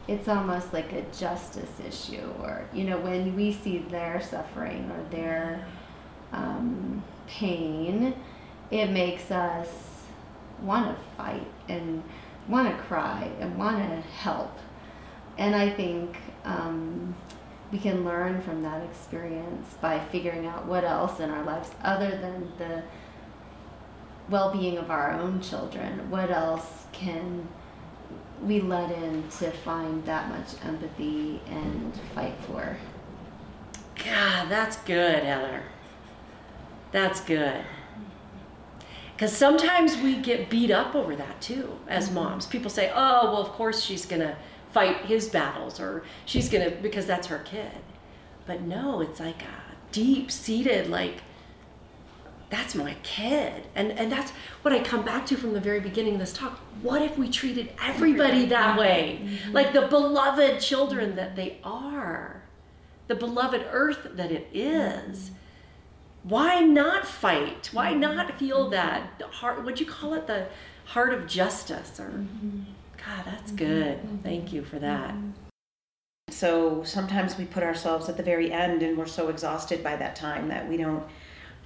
it's 0.06 0.28
almost 0.28 0.73
like 0.73 0.92
a 0.92 1.02
justice 1.16 1.80
issue, 1.87 2.28
or, 2.42 2.68
you 2.75 2.84
know, 2.84 2.99
when 2.99 3.34
we 3.34 3.52
see 3.52 3.78
their 3.78 4.20
suffering 4.20 4.90
or 4.90 5.02
their 5.11 5.66
um, 6.32 7.02
pain, 7.26 8.14
it 8.70 8.90
makes 8.90 9.30
us 9.30 9.68
want 10.62 10.94
to 10.94 11.04
fight 11.16 11.46
and 11.68 12.02
want 12.49 12.68
to 12.68 12.82
cry 12.84 13.30
and 13.40 13.56
want 13.56 13.78
to 13.78 14.00
help. 14.08 14.58
And 15.38 15.54
I 15.54 15.70
think 15.70 16.16
um, 16.44 17.14
we 17.73 17.78
can 17.78 18.04
learn 18.04 18.42
from 18.42 18.62
that 18.62 18.82
experience 18.82 19.75
by 19.80 19.99
figuring 20.12 20.46
out 20.46 20.66
what 20.66 20.84
else 20.84 21.18
in 21.18 21.30
our 21.30 21.44
lives, 21.44 21.70
other 21.82 22.11
than 22.11 22.52
the 22.58 22.82
well 24.28 24.52
being 24.52 24.78
of 24.78 24.90
our 24.90 25.12
own 25.12 25.40
children, 25.40 26.11
what 26.11 26.30
else 26.30 26.87
can 26.92 27.49
we 28.45 28.61
let 28.61 28.91
in 28.91 29.29
to 29.39 29.51
find 29.51 30.05
that 30.05 30.29
much 30.29 30.49
empathy 30.65 31.41
and 31.49 31.93
fight 32.15 32.35
for? 32.47 32.77
God, 34.05 34.49
that's 34.49 34.77
good, 34.79 35.23
Heather. 35.23 35.63
That's 36.93 37.21
good. 37.21 37.65
Because 39.15 39.33
sometimes 39.33 39.97
we 39.97 40.17
get 40.17 40.51
beat 40.51 40.71
up 40.71 40.95
over 40.95 41.15
that 41.17 41.41
too 41.41 41.79
as 41.89 42.07
mm-hmm. 42.07 42.17
moms. 42.17 42.47
People 42.47 42.71
say, 42.71 42.91
oh, 42.95 43.33
well, 43.33 43.43
of 43.43 43.49
course 43.51 43.83
she's 43.83 44.07
going 44.07 44.23
to 44.23 44.37
fight 44.73 44.97
his 45.07 45.29
battles 45.29 45.79
or 45.79 46.05
she's 46.25 46.49
going 46.49 46.69
to, 46.69 46.77
because 46.77 47.07
that's 47.07 47.29
her 47.29 47.39
kid. 47.39 47.73
But 48.47 48.63
no, 48.63 49.01
it's 49.01 49.21
like 49.21 49.43
a 49.43 49.93
deep 49.93 50.31
seated, 50.31 50.89
like, 50.91 51.23
that's 52.54 52.75
my 52.75 52.94
kid. 53.02 53.66
And, 53.75 53.92
and 53.92 54.11
that's 54.11 54.30
what 54.62 54.73
I 54.73 54.80
come 54.80 55.04
back 55.04 55.26
to 55.26 55.37
from 55.37 55.52
the 55.52 55.61
very 55.61 55.80
beginning 55.80 56.14
of 56.14 56.20
this 56.20 56.32
talk. 56.32 56.58
What 56.82 57.02
if 57.02 57.18
we 57.18 57.28
treated 57.28 57.73
everybody 57.82 58.46
that 58.46 58.78
way? 58.78 59.20
Mm-hmm. 59.23 59.52
Like 59.52 59.73
the 59.73 59.88
beloved 59.88 60.61
children 60.61 61.16
that 61.16 61.37
they 61.37 61.58
are, 61.64 62.42
the 63.08 63.14
beloved 63.14 63.66
earth 63.70 64.08
that 64.14 64.30
it 64.30 64.49
is. 64.52 65.30
Mm-hmm 65.30 65.38
why 66.25 66.61
not 66.61 67.06
fight? 67.06 67.70
Why 67.73 67.90
mm-hmm. 67.92 68.00
not 68.00 68.38
feel 68.38 68.70
that 68.70 69.23
heart? 69.30 69.62
What 69.62 69.78
you 69.78 69.87
call 69.87 70.14
it? 70.14 70.26
The 70.26 70.49
heart 70.87 71.14
of 71.14 71.26
justice. 71.26 72.00
Or 72.00 72.08
mm-hmm. 72.08 72.61
God, 72.96 73.25
that's 73.26 73.52
mm-hmm. 73.52 73.56
good. 73.56 73.99
Mm-hmm. 73.99 74.16
Thank 74.16 74.52
you 74.52 74.64
for 74.64 74.78
that. 74.78 75.11
Mm-hmm. 75.11 75.30
So 76.30 76.82
sometimes 76.82 77.37
we 77.37 77.44
put 77.44 77.62
ourselves 77.62 78.08
at 78.08 78.16
the 78.16 78.23
very 78.23 78.50
end, 78.50 78.82
and 78.82 78.96
we're 78.96 79.06
so 79.06 79.28
exhausted 79.28 79.84
by 79.84 79.96
that 79.96 80.16
time 80.16 80.49
that 80.49 80.68
we 80.68 80.78
don't 80.78 81.04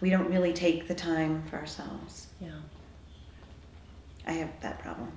we 0.01 0.11
don't 0.11 0.31
really 0.31 0.53
take 0.53 0.89
the 0.89 0.95
time 0.95 1.43
for 1.51 1.57
ourselves. 1.57 2.29
Yeah. 2.41 2.51
I 4.27 4.33
have 4.33 4.51
that 4.61 4.79
problem. 4.81 5.11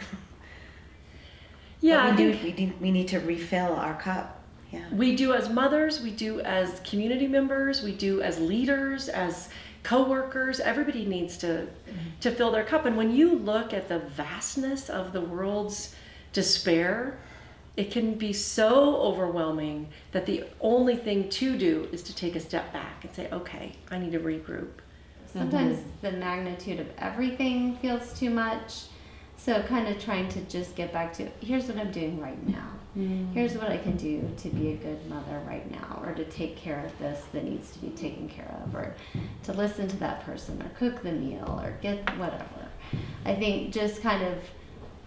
yeah, 1.80 2.10
we 2.10 2.16
do, 2.16 2.38
we, 2.42 2.52
do, 2.52 2.72
we 2.80 2.90
need 2.90 3.08
to 3.08 3.20
refill 3.20 3.74
our 3.74 3.94
cup 4.00 4.36
yeah. 4.72 4.84
We 4.92 5.14
do 5.14 5.32
as 5.32 5.48
mothers, 5.48 6.00
we 6.00 6.10
do 6.10 6.40
as 6.40 6.80
community 6.80 7.26
members, 7.26 7.82
we 7.82 7.92
do 7.92 8.20
as 8.20 8.38
leaders, 8.40 9.08
as 9.08 9.48
co-workers. 9.82 10.58
Everybody 10.60 11.04
needs 11.04 11.36
to 11.38 11.46
mm-hmm. 11.46 12.20
to 12.20 12.30
fill 12.30 12.50
their 12.50 12.64
cup. 12.64 12.84
And 12.84 12.96
when 12.96 13.14
you 13.14 13.34
look 13.34 13.72
at 13.72 13.88
the 13.88 14.00
vastness 14.00 14.90
of 14.90 15.12
the 15.12 15.20
world's 15.20 15.94
despair, 16.32 17.18
it 17.76 17.90
can 17.90 18.14
be 18.14 18.32
so 18.32 18.96
overwhelming 18.96 19.88
that 20.12 20.24
the 20.24 20.44
only 20.60 20.96
thing 20.96 21.28
to 21.28 21.58
do 21.58 21.88
is 21.92 22.02
to 22.04 22.14
take 22.14 22.34
a 22.34 22.40
step 22.40 22.72
back 22.72 23.04
and 23.04 23.14
say, 23.14 23.28
okay, 23.30 23.72
I 23.90 23.98
need 23.98 24.12
to 24.12 24.20
regroup. 24.20 24.70
Sometimes 25.32 25.78
mm-hmm. 25.78 26.06
the 26.06 26.12
magnitude 26.12 26.80
of 26.80 26.88
everything 26.96 27.76
feels 27.76 28.18
too 28.18 28.30
much. 28.30 28.84
So, 29.36 29.62
kind 29.64 29.86
of 29.88 30.02
trying 30.02 30.28
to 30.30 30.40
just 30.42 30.74
get 30.76 30.92
back 30.94 31.12
to 31.14 31.28
here's 31.40 31.66
what 31.66 31.76
I'm 31.76 31.90
doing 31.90 32.18
right 32.18 32.48
now. 32.48 32.70
Mm. 32.96 33.34
Here's 33.34 33.52
what 33.54 33.70
I 33.70 33.76
can 33.76 33.96
do 33.98 34.26
to 34.38 34.48
be 34.48 34.72
a 34.72 34.76
good 34.76 35.06
mother 35.10 35.42
right 35.46 35.70
now, 35.70 36.00
or 36.02 36.14
to 36.14 36.24
take 36.24 36.56
care 36.56 36.86
of 36.86 36.98
this 36.98 37.22
that 37.32 37.44
needs 37.44 37.70
to 37.72 37.78
be 37.80 37.90
taken 37.90 38.28
care 38.28 38.58
of, 38.64 38.74
or 38.74 38.94
to 39.42 39.52
listen 39.52 39.86
to 39.88 39.96
that 39.98 40.24
person, 40.24 40.62
or 40.62 40.70
cook 40.78 41.02
the 41.02 41.12
meal, 41.12 41.60
or 41.62 41.76
get 41.82 41.98
whatever. 42.18 42.66
I 43.26 43.34
think 43.34 43.74
just 43.74 44.00
kind 44.00 44.24
of 44.24 44.38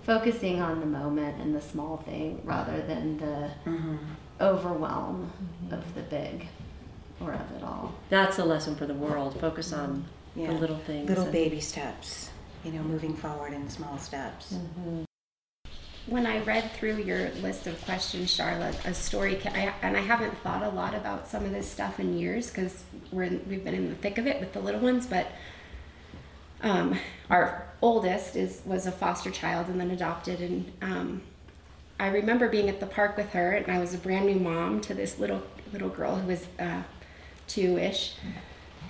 focusing 0.10 0.60
on 0.60 0.80
the 0.80 0.88
moment 0.88 1.40
and 1.40 1.56
the 1.56 1.62
small 1.62 1.98
thing 1.98 2.42
rather 2.44 2.82
than 2.82 3.16
the 3.20 3.52
mm-hmm. 3.70 3.96
overwhelm 4.42 5.32
mm-hmm. 5.32 5.76
of 5.76 5.94
the 5.94 6.02
big 6.02 6.48
or 7.22 7.32
of 7.34 7.52
it 7.56 7.64
all. 7.64 7.94
That's 8.10 8.40
a 8.40 8.44
lesson 8.44 8.76
for 8.76 8.88
the 8.88 8.96
world. 8.96 9.40
Focus 9.40 9.72
on 9.72 10.04
yeah. 10.36 10.48
the 10.48 10.54
little 10.54 10.80
things. 10.80 11.08
Little 11.08 11.32
baby 11.32 11.62
steps, 11.62 12.32
you 12.64 12.72
know, 12.72 12.82
moving 12.82 13.16
forward 13.16 13.54
in 13.54 13.70
small 13.70 14.00
steps. 14.00 14.54
Mm-hmm 14.54 15.04
when 16.08 16.26
I 16.26 16.40
read 16.40 16.72
through 16.72 16.98
your 17.04 17.30
list 17.42 17.68
of 17.68 17.80
questions, 17.86 18.34
Charlotte, 18.34 18.76
a 18.84 18.96
story, 18.96 19.40
I, 19.46 19.72
and 19.84 19.96
I 19.96 20.00
haven't 20.00 20.36
thought 20.40 20.64
a 20.64 20.70
lot 20.70 20.96
about 20.96 21.28
some 21.28 21.46
of 21.46 21.52
this 21.52 21.70
stuff 21.70 22.00
in 22.00 22.18
years 22.18 22.50
because 22.50 22.84
we're 23.12 23.30
we've 23.48 23.64
been 23.64 23.76
in 23.76 23.90
the 23.90 23.96
thick 23.96 24.18
of 24.18 24.26
it 24.26 24.40
with 24.40 24.54
the 24.54 24.60
little 24.60 24.82
ones. 24.82 25.06
But 25.06 25.28
um, 26.62 26.98
our 27.30 27.66
oldest 27.82 28.36
is 28.36 28.62
was 28.66 28.86
a 28.86 28.92
foster 28.92 29.32
child 29.32 29.68
and 29.68 29.80
then 29.80 29.92
adopted, 29.92 30.42
and 30.42 30.72
um, 30.82 31.22
I 32.00 32.08
remember 32.08 32.50
being 32.50 32.70
at 32.70 32.80
the 32.80 32.86
park 32.86 33.18
with 33.18 33.32
her, 33.32 33.52
and 33.52 33.72
I 33.72 33.80
was 33.80 33.94
a 33.94 33.98
brand 33.98 34.26
new 34.26 34.40
mom 34.40 34.82
to 34.82 34.94
this 34.94 35.20
little 35.20 35.44
little 35.72 35.90
girl 35.90 36.16
who 36.16 36.28
was 36.28 36.48
uh, 36.60 36.84
two 37.48 37.78
ish, 37.78 38.16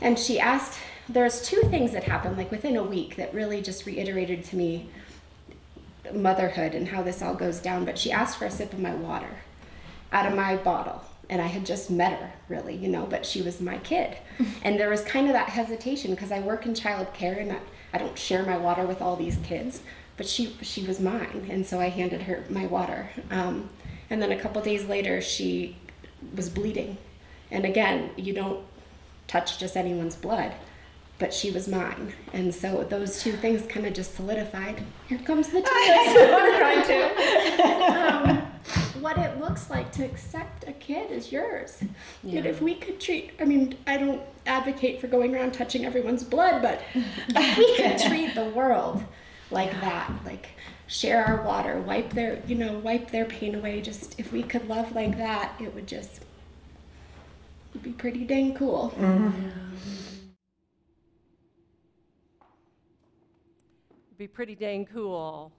and 0.01 0.17
she 0.17 0.39
asked. 0.39 0.79
There's 1.11 1.41
two 1.41 1.61
things 1.71 1.93
that 1.93 2.03
happened 2.03 2.37
like 2.37 2.51
within 2.51 2.75
a 2.75 2.83
week 2.83 3.15
that 3.15 3.33
really 3.33 3.63
just 3.63 3.87
reiterated 3.87 4.43
to 4.45 4.55
me 4.55 4.89
motherhood 6.13 6.75
and 6.75 6.87
how 6.87 7.01
this 7.01 7.21
all 7.23 7.33
goes 7.33 7.59
down, 7.59 7.83
but 7.83 7.97
she 7.97 8.11
asked 8.11 8.37
for 8.37 8.45
a 8.45 8.51
sip 8.51 8.73
of 8.73 8.79
my 8.79 8.93
water 8.93 9.39
out 10.11 10.25
of 10.25 10.35
my 10.35 10.55
bottle. 10.57 11.01
And 11.29 11.41
I 11.41 11.47
had 11.47 11.65
just 11.65 11.91
met 11.91 12.19
her, 12.19 12.31
really, 12.47 12.75
you 12.75 12.87
know, 12.87 13.05
but 13.05 13.25
she 13.25 13.41
was 13.41 13.61
my 13.61 13.77
kid. 13.79 14.17
and 14.63 14.79
there 14.79 14.89
was 14.89 15.01
kind 15.03 15.27
of 15.27 15.33
that 15.33 15.49
hesitation 15.49 16.11
because 16.11 16.31
I 16.31 16.39
work 16.39 16.65
in 16.65 16.73
child 16.73 17.13
care 17.13 17.37
and 17.37 17.51
I, 17.51 17.59
I 17.93 17.97
don't 17.97 18.17
share 18.17 18.43
my 18.43 18.57
water 18.57 18.85
with 18.85 19.01
all 19.01 19.15
these 19.15 19.37
kids, 19.43 19.81
but 20.17 20.27
she, 20.27 20.57
she 20.61 20.83
was 20.85 20.99
mine. 20.99 21.47
And 21.49 21.65
so 21.65 21.79
I 21.79 21.89
handed 21.89 22.23
her 22.23 22.43
my 22.49 22.65
water. 22.65 23.09
Um, 23.29 23.69
and 24.09 24.21
then 24.21 24.31
a 24.31 24.39
couple 24.39 24.61
days 24.61 24.85
later, 24.85 25.21
she 25.21 25.77
was 26.35 26.49
bleeding. 26.49 26.97
And 27.51 27.63
again, 27.63 28.09
you 28.15 28.33
don't 28.33 28.65
touch 29.27 29.59
just 29.59 29.77
anyone's 29.77 30.15
blood 30.15 30.53
but 31.19 31.33
she 31.33 31.51
was 31.51 31.67
mine. 31.67 32.13
And 32.33 32.55
so 32.55 32.85
those 32.85 33.21
two 33.21 33.33
things 33.33 33.65
kind 33.67 33.85
of 33.85 33.93
just 33.93 34.15
solidified. 34.15 34.81
Here 35.07 35.19
comes 35.19 35.49
the 35.49 35.61
tears. 35.61 35.67
I'm 36.33 36.57
crying 36.57 36.85
too. 36.87 37.03
Um, 37.93 38.38
what 39.01 39.17
it 39.17 39.39
looks 39.39 39.69
like 39.69 39.91
to 39.93 40.03
accept 40.03 40.67
a 40.67 40.73
kid 40.73 41.11
as 41.11 41.31
yours. 41.31 41.83
Yeah. 42.23 42.39
And 42.39 42.45
if 42.47 42.61
we 42.61 42.75
could 42.75 42.99
treat, 42.99 43.31
I 43.39 43.45
mean, 43.45 43.77
I 43.87 43.97
don't 43.97 44.21
advocate 44.45 45.01
for 45.01 45.07
going 45.07 45.35
around 45.35 45.53
touching 45.53 45.85
everyone's 45.85 46.23
blood, 46.23 46.61
but 46.61 46.81
if 46.95 47.57
we 47.57 47.75
could 47.77 47.97
treat 48.07 48.35
the 48.35 48.45
world 48.45 49.03
like 49.51 49.71
that, 49.81 50.11
like 50.25 50.49
share 50.87 51.23
our 51.23 51.43
water, 51.43 51.79
wipe 51.81 52.11
their, 52.13 52.41
you 52.47 52.55
know, 52.55 52.79
wipe 52.79 53.11
their 53.11 53.25
pain 53.25 53.55
away. 53.55 53.81
Just 53.81 54.19
if 54.19 54.31
we 54.31 54.43
could 54.43 54.67
love 54.67 54.93
like 54.93 55.17
that, 55.17 55.53
it 55.59 55.73
would 55.73 55.87
just 55.87 56.21
be 57.81 57.91
pretty 57.91 58.25
dang 58.25 58.55
cool. 58.55 58.93
Mm-hmm. 58.97 59.43
Yeah. 59.43 59.51
be 64.19 64.27
pretty 64.27 64.53
dang 64.53 64.85
cool. 64.85 65.49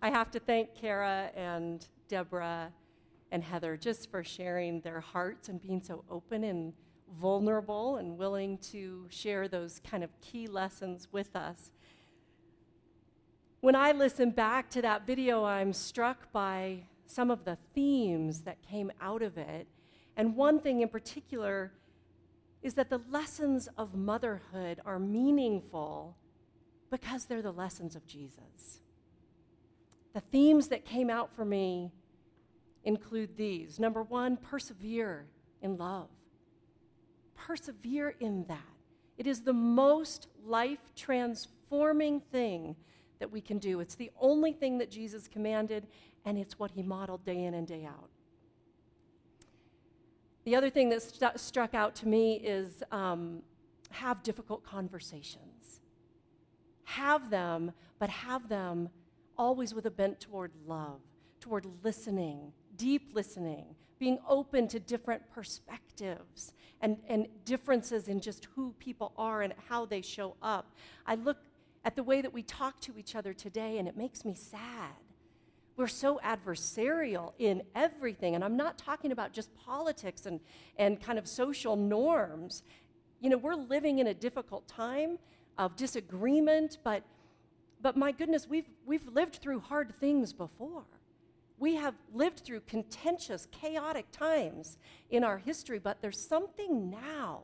I 0.00 0.08
have 0.10 0.30
to 0.30 0.38
thank 0.38 0.76
Kara 0.76 1.32
and 1.34 1.84
Deborah 2.08 2.72
and 3.30 3.42
Heather 3.42 3.76
just 3.76 4.10
for 4.10 4.22
sharing 4.22 4.80
their 4.80 5.00
hearts 5.00 5.48
and 5.48 5.60
being 5.60 5.82
so 5.82 6.04
open 6.10 6.44
and 6.44 6.72
vulnerable 7.20 7.96
and 7.96 8.18
willing 8.18 8.58
to 8.58 9.06
share 9.10 9.48
those 9.48 9.80
kind 9.88 10.04
of 10.04 10.10
key 10.20 10.46
lessons 10.46 11.08
with 11.12 11.34
us. 11.34 11.70
When 13.60 13.74
I 13.74 13.92
listen 13.92 14.30
back 14.30 14.70
to 14.70 14.82
that 14.82 15.06
video, 15.06 15.44
I'm 15.44 15.72
struck 15.72 16.30
by 16.32 16.84
some 17.06 17.30
of 17.30 17.44
the 17.44 17.58
themes 17.74 18.42
that 18.42 18.62
came 18.62 18.92
out 19.00 19.22
of 19.22 19.38
it. 19.38 19.66
And 20.16 20.36
one 20.36 20.60
thing 20.60 20.80
in 20.80 20.88
particular 20.88 21.72
is 22.62 22.74
that 22.74 22.90
the 22.90 23.00
lessons 23.10 23.68
of 23.76 23.94
motherhood 23.94 24.80
are 24.84 24.98
meaningful 24.98 26.16
because 26.90 27.26
they're 27.26 27.42
the 27.42 27.52
lessons 27.52 27.96
of 27.96 28.06
Jesus. 28.06 28.80
The 30.16 30.22
themes 30.22 30.68
that 30.68 30.86
came 30.86 31.10
out 31.10 31.30
for 31.30 31.44
me 31.44 31.92
include 32.84 33.36
these. 33.36 33.78
Number 33.78 34.02
one, 34.02 34.38
persevere 34.38 35.26
in 35.60 35.76
love. 35.76 36.08
Persevere 37.34 38.14
in 38.18 38.46
that. 38.46 38.62
It 39.18 39.26
is 39.26 39.42
the 39.42 39.52
most 39.52 40.28
life 40.42 40.94
transforming 40.96 42.20
thing 42.20 42.76
that 43.18 43.30
we 43.30 43.42
can 43.42 43.58
do. 43.58 43.80
It's 43.80 43.94
the 43.94 44.10
only 44.18 44.54
thing 44.54 44.78
that 44.78 44.90
Jesus 44.90 45.28
commanded, 45.28 45.86
and 46.24 46.38
it's 46.38 46.58
what 46.58 46.70
he 46.70 46.82
modeled 46.82 47.22
day 47.26 47.44
in 47.44 47.52
and 47.52 47.66
day 47.66 47.84
out. 47.84 48.08
The 50.44 50.56
other 50.56 50.70
thing 50.70 50.88
that 50.88 51.02
st- 51.02 51.38
struck 51.38 51.74
out 51.74 51.94
to 51.96 52.08
me 52.08 52.36
is 52.36 52.82
um, 52.90 53.42
have 53.90 54.22
difficult 54.22 54.64
conversations 54.64 55.80
have 56.86 57.30
them, 57.30 57.72
but 57.98 58.08
have 58.08 58.48
them 58.48 58.88
always 59.38 59.74
with 59.74 59.86
a 59.86 59.90
bent 59.90 60.20
toward 60.20 60.52
love, 60.66 61.00
toward 61.40 61.66
listening, 61.82 62.52
deep 62.76 63.10
listening, 63.14 63.74
being 63.98 64.18
open 64.28 64.68
to 64.68 64.78
different 64.78 65.22
perspectives 65.30 66.52
and, 66.80 66.98
and 67.08 67.26
differences 67.44 68.08
in 68.08 68.20
just 68.20 68.48
who 68.54 68.74
people 68.78 69.12
are 69.16 69.42
and 69.42 69.54
how 69.68 69.86
they 69.86 70.02
show 70.02 70.36
up. 70.42 70.74
I 71.06 71.14
look 71.14 71.38
at 71.84 71.96
the 71.96 72.02
way 72.02 72.20
that 72.20 72.32
we 72.32 72.42
talk 72.42 72.80
to 72.80 72.98
each 72.98 73.14
other 73.14 73.32
today, 73.32 73.78
and 73.78 73.88
it 73.88 73.96
makes 73.96 74.24
me 74.24 74.34
sad. 74.34 74.92
We're 75.76 75.86
so 75.86 76.20
adversarial 76.24 77.32
in 77.38 77.62
everything. 77.74 78.34
And 78.34 78.42
I'm 78.42 78.56
not 78.56 78.78
talking 78.78 79.12
about 79.12 79.32
just 79.32 79.54
politics 79.56 80.26
and, 80.26 80.40
and 80.78 81.00
kind 81.00 81.18
of 81.18 81.28
social 81.28 81.76
norms. 81.76 82.62
You 83.20 83.30
know, 83.30 83.36
we're 83.36 83.54
living 83.54 83.98
in 83.98 84.06
a 84.06 84.14
difficult 84.14 84.66
time 84.66 85.18
of 85.58 85.76
disagreement, 85.76 86.78
but, 86.82 87.02
but 87.80 87.96
my 87.96 88.12
goodness, 88.12 88.48
we've, 88.48 88.68
we've 88.84 89.06
lived 89.08 89.36
through 89.36 89.60
hard 89.60 89.94
things 89.94 90.32
before. 90.32 90.84
We 91.58 91.76
have 91.76 91.94
lived 92.12 92.40
through 92.40 92.60
contentious, 92.60 93.46
chaotic 93.50 94.10
times 94.12 94.76
in 95.10 95.24
our 95.24 95.38
history, 95.38 95.78
but 95.78 96.00
there's 96.02 96.20
something 96.20 96.90
now 96.90 97.42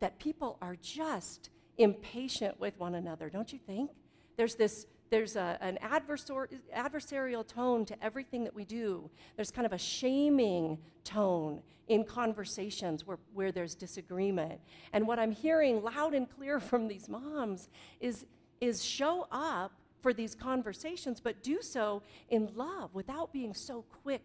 that 0.00 0.18
people 0.18 0.58
are 0.62 0.76
just 0.76 1.50
impatient 1.76 2.60
with 2.60 2.78
one 2.78 2.94
another, 2.94 3.30
don't 3.30 3.52
you 3.52 3.58
think? 3.58 3.90
There's 4.36 4.54
this 4.54 4.86
there's 5.10 5.36
a, 5.36 5.56
an 5.60 5.78
adversarial 5.82 7.46
tone 7.46 7.84
to 7.86 8.04
everything 8.04 8.44
that 8.44 8.54
we 8.54 8.64
do. 8.64 9.10
There's 9.36 9.50
kind 9.50 9.66
of 9.66 9.72
a 9.72 9.78
shaming 9.78 10.78
tone 11.04 11.62
in 11.88 12.04
conversations 12.04 13.06
where, 13.06 13.18
where 13.32 13.50
there's 13.50 13.74
disagreement. 13.74 14.60
And 14.92 15.06
what 15.06 15.18
I'm 15.18 15.32
hearing 15.32 15.82
loud 15.82 16.12
and 16.14 16.28
clear 16.28 16.60
from 16.60 16.88
these 16.88 17.08
moms 17.08 17.68
is, 18.00 18.26
is 18.60 18.84
show 18.84 19.26
up 19.30 19.72
for 20.00 20.12
these 20.12 20.34
conversations, 20.34 21.20
but 21.20 21.42
do 21.42 21.60
so 21.60 22.02
in 22.28 22.50
love 22.54 22.94
without 22.94 23.32
being 23.32 23.54
so 23.54 23.84
quick 24.02 24.22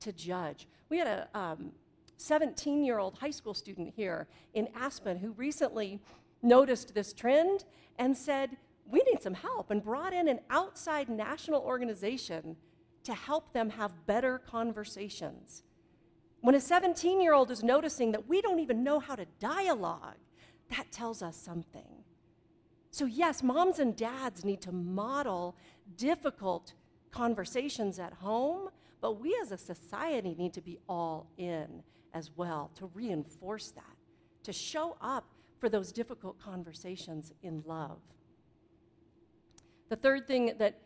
to 0.00 0.12
judge. 0.12 0.66
We 0.88 0.98
had 0.98 1.06
a 1.06 1.56
17 2.16 2.78
um, 2.78 2.84
year 2.84 2.98
old 2.98 3.18
high 3.18 3.30
school 3.30 3.54
student 3.54 3.92
here 3.94 4.26
in 4.54 4.68
Aspen 4.74 5.18
who 5.18 5.32
recently 5.32 6.00
noticed 6.42 6.94
this 6.94 7.12
trend 7.12 7.64
and 7.98 8.16
said, 8.16 8.56
We 8.90 9.02
need 9.10 9.22
some 9.22 9.34
help, 9.34 9.70
and 9.70 9.82
brought 9.82 10.12
in 10.12 10.28
an 10.28 10.40
outside 10.48 11.08
national 11.08 11.60
organization 11.60 12.56
to 13.04 13.14
help 13.14 13.52
them 13.52 13.70
have 13.70 14.06
better 14.06 14.38
conversations. 14.38 15.62
When 16.40 16.54
a 16.54 16.60
17 16.60 17.20
year 17.20 17.34
old 17.34 17.50
is 17.50 17.62
noticing 17.62 18.12
that 18.12 18.26
we 18.26 18.40
don't 18.40 18.60
even 18.60 18.82
know 18.82 18.98
how 18.98 19.16
to 19.16 19.26
dialogue, 19.38 20.16
that 20.70 20.90
tells 20.90 21.22
us 21.22 21.36
something. 21.36 21.99
So, 22.90 23.04
yes, 23.04 23.42
moms 23.42 23.78
and 23.78 23.96
dads 23.96 24.44
need 24.44 24.60
to 24.62 24.72
model 24.72 25.56
difficult 25.96 26.74
conversations 27.10 27.98
at 27.98 28.12
home, 28.14 28.70
but 29.00 29.20
we 29.20 29.38
as 29.42 29.52
a 29.52 29.58
society 29.58 30.34
need 30.36 30.52
to 30.54 30.60
be 30.60 30.78
all 30.88 31.28
in 31.36 31.82
as 32.12 32.30
well 32.36 32.70
to 32.74 32.86
reinforce 32.94 33.70
that, 33.70 33.96
to 34.42 34.52
show 34.52 34.96
up 35.00 35.24
for 35.58 35.68
those 35.68 35.92
difficult 35.92 36.40
conversations 36.40 37.32
in 37.42 37.62
love. 37.66 37.98
The 39.88 39.96
third 39.96 40.26
thing 40.26 40.54
that 40.58 40.78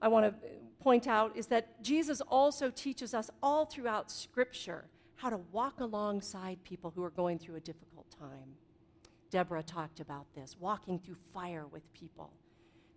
I 0.00 0.08
want 0.08 0.26
to 0.26 0.48
point 0.80 1.06
out 1.06 1.36
is 1.36 1.46
that 1.48 1.82
Jesus 1.82 2.20
also 2.20 2.70
teaches 2.70 3.14
us 3.14 3.30
all 3.42 3.66
throughout 3.66 4.10
Scripture 4.10 4.84
how 5.16 5.30
to 5.30 5.38
walk 5.52 5.80
alongside 5.80 6.62
people 6.64 6.92
who 6.94 7.02
are 7.02 7.10
going 7.10 7.38
through 7.38 7.56
a 7.56 7.60
difficult 7.60 8.06
time. 8.18 8.54
Deborah 9.30 9.62
talked 9.62 10.00
about 10.00 10.26
this, 10.34 10.56
walking 10.58 10.98
through 10.98 11.16
fire 11.32 11.66
with 11.66 11.92
people. 11.92 12.32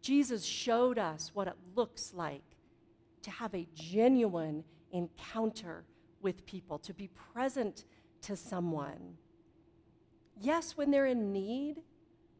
Jesus 0.02 0.46
showed 0.46 0.98
us 0.98 1.32
what 1.34 1.48
it 1.48 1.56
looks 1.76 2.14
like 2.14 2.44
to 3.24 3.32
have 3.32 3.54
a 3.54 3.68
genuine 3.74 4.64
encounter 4.92 5.86
with 6.22 6.46
people, 6.46 6.80
to 6.80 6.94
be 6.94 7.10
present 7.34 7.86
to 8.22 8.36
someone. 8.36 9.18
Yes, 10.40 10.78
when 10.78 10.92
they're 10.92 11.06
in 11.06 11.34
need, 11.34 11.78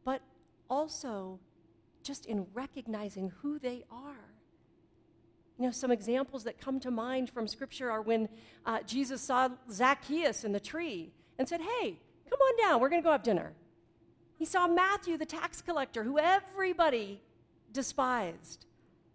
but 0.04 0.22
also 0.68 1.38
just 2.02 2.26
in 2.26 2.46
recognizing 2.54 3.32
who 3.42 3.58
they 3.58 3.84
are. 3.90 4.30
You 5.58 5.66
know, 5.66 5.72
some 5.72 5.90
examples 5.90 6.44
that 6.44 6.58
come 6.58 6.80
to 6.80 6.90
mind 6.90 7.28
from 7.28 7.46
Scripture 7.46 7.90
are 7.90 8.00
when 8.00 8.28
uh, 8.64 8.80
Jesus 8.86 9.20
saw 9.20 9.50
Zacchaeus 9.70 10.44
in 10.44 10.52
the 10.52 10.60
tree 10.60 11.12
and 11.38 11.46
said, 11.46 11.60
Hey, 11.60 11.98
come 12.30 12.38
on 12.38 12.68
down, 12.68 12.80
we're 12.80 12.88
going 12.88 13.02
to 13.02 13.06
go 13.06 13.12
have 13.12 13.22
dinner. 13.22 13.52
He 14.40 14.46
saw 14.46 14.66
Matthew, 14.66 15.18
the 15.18 15.26
tax 15.26 15.60
collector, 15.60 16.02
who 16.02 16.18
everybody 16.18 17.20
despised. 17.72 18.64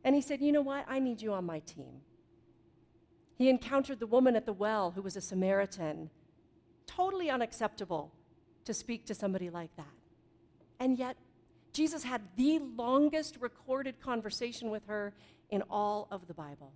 And 0.03 0.13
he 0.13 0.21
said, 0.21 0.39
You 0.39 0.51
know 0.51 0.61
what? 0.61 0.85
I 0.87 0.99
need 0.99 1.19
you 1.19 1.33
on 1.33 1.45
my 1.45 1.61
team. 1.61 2.01
He 3.35 3.49
encountered 3.49 3.99
the 3.99 4.05
woman 4.05 4.35
at 4.35 4.45
the 4.45 4.53
well 4.53 4.91
who 4.91 5.01
was 5.01 5.15
a 5.15 5.21
Samaritan. 5.21 6.11
Totally 6.85 7.31
unacceptable 7.31 8.11
to 8.65 8.73
speak 8.75 9.07
to 9.07 9.15
somebody 9.15 9.49
like 9.49 9.75
that. 9.77 9.97
And 10.79 10.99
yet, 10.99 11.17
Jesus 11.73 12.03
had 12.03 12.21
the 12.37 12.59
longest 12.59 13.37
recorded 13.39 13.99
conversation 13.99 14.69
with 14.69 14.85
her 14.85 15.11
in 15.49 15.63
all 15.71 16.07
of 16.11 16.27
the 16.27 16.35
Bible. 16.35 16.71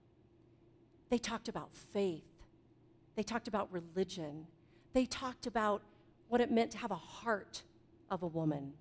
They 1.12 1.20
talked 1.20 1.50
about 1.50 1.76
faith, 1.94 2.24
they 3.16 3.22
talked 3.22 3.48
about 3.48 3.72
religion, 3.72 4.48
they 4.94 5.06
talked 5.06 5.46
about 5.46 5.84
what 6.30 6.42
it 6.42 6.50
meant 6.50 6.72
to 6.72 6.80
have 6.80 6.90
a 6.90 6.96
heart 6.96 7.62
of 8.10 8.24
a 8.24 8.28
woman. 8.28 8.74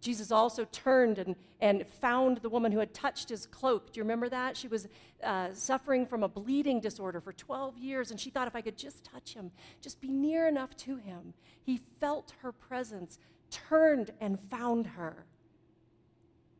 Jesus 0.00 0.32
also 0.32 0.64
turned 0.72 1.18
and, 1.18 1.36
and 1.60 1.86
found 1.86 2.38
the 2.38 2.48
woman 2.48 2.72
who 2.72 2.78
had 2.78 2.94
touched 2.94 3.28
his 3.28 3.46
cloak. 3.46 3.92
Do 3.92 3.98
you 3.98 4.04
remember 4.04 4.28
that? 4.30 4.56
She 4.56 4.66
was 4.66 4.88
uh, 5.22 5.52
suffering 5.52 6.06
from 6.06 6.22
a 6.22 6.28
bleeding 6.28 6.80
disorder 6.80 7.20
for 7.20 7.32
12 7.32 7.76
years, 7.76 8.10
and 8.10 8.18
she 8.18 8.30
thought 8.30 8.48
if 8.48 8.56
I 8.56 8.62
could 8.62 8.78
just 8.78 9.04
touch 9.04 9.34
him, 9.34 9.50
just 9.80 10.00
be 10.00 10.10
near 10.10 10.48
enough 10.48 10.74
to 10.78 10.96
him. 10.96 11.34
He 11.62 11.80
felt 12.00 12.32
her 12.40 12.50
presence, 12.50 13.18
turned 13.50 14.10
and 14.20 14.38
found 14.50 14.86
her. 14.86 15.26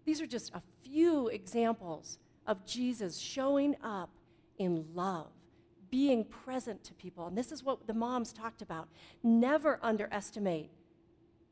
These 0.04 0.20
are 0.20 0.26
just 0.26 0.54
a 0.54 0.62
few 0.82 1.28
examples 1.28 2.18
of 2.46 2.66
Jesus 2.66 3.18
showing 3.18 3.76
up 3.82 4.10
in 4.58 4.84
love, 4.94 5.30
being 5.90 6.24
present 6.24 6.84
to 6.84 6.94
people. 6.94 7.26
And 7.26 7.38
this 7.38 7.52
is 7.52 7.62
what 7.62 7.86
the 7.86 7.94
moms 7.94 8.32
talked 8.32 8.60
about. 8.60 8.88
Never 9.22 9.78
underestimate 9.82 10.70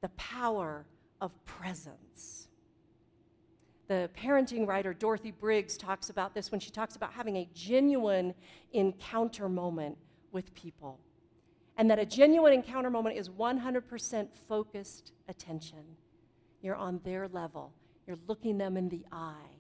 the 0.01 0.09
power 0.11 0.87
of 1.21 1.33
presence. 1.45 2.49
The 3.89 4.11
parenting 4.17 4.67
writer 4.67 4.93
Dorothy 4.93 5.31
Briggs 5.31 5.77
talks 5.77 6.11
about 6.11 6.35
this 6.35 6.51
when 6.51 6.61
she 6.61 6.71
talks 6.71 6.95
about 6.97 7.13
having 7.13 7.37
a 7.37 7.49
genuine 7.55 8.35
encounter 8.73 9.49
moment 9.49 9.97
with 10.31 10.55
people. 10.55 11.01
And 11.77 11.91
that 11.91 11.99
a 11.99 12.05
genuine 12.05 12.53
encounter 12.53 12.91
moment 12.91 13.17
is 13.17 13.29
100% 13.29 14.29
focused 14.49 15.13
attention. 15.29 15.85
You're 16.61 16.77
on 16.77 17.01
their 17.05 17.29
level, 17.29 17.73
you're 18.07 18.19
looking 18.27 18.59
them 18.59 18.77
in 18.77 18.89
the 18.89 19.07
eye, 19.13 19.57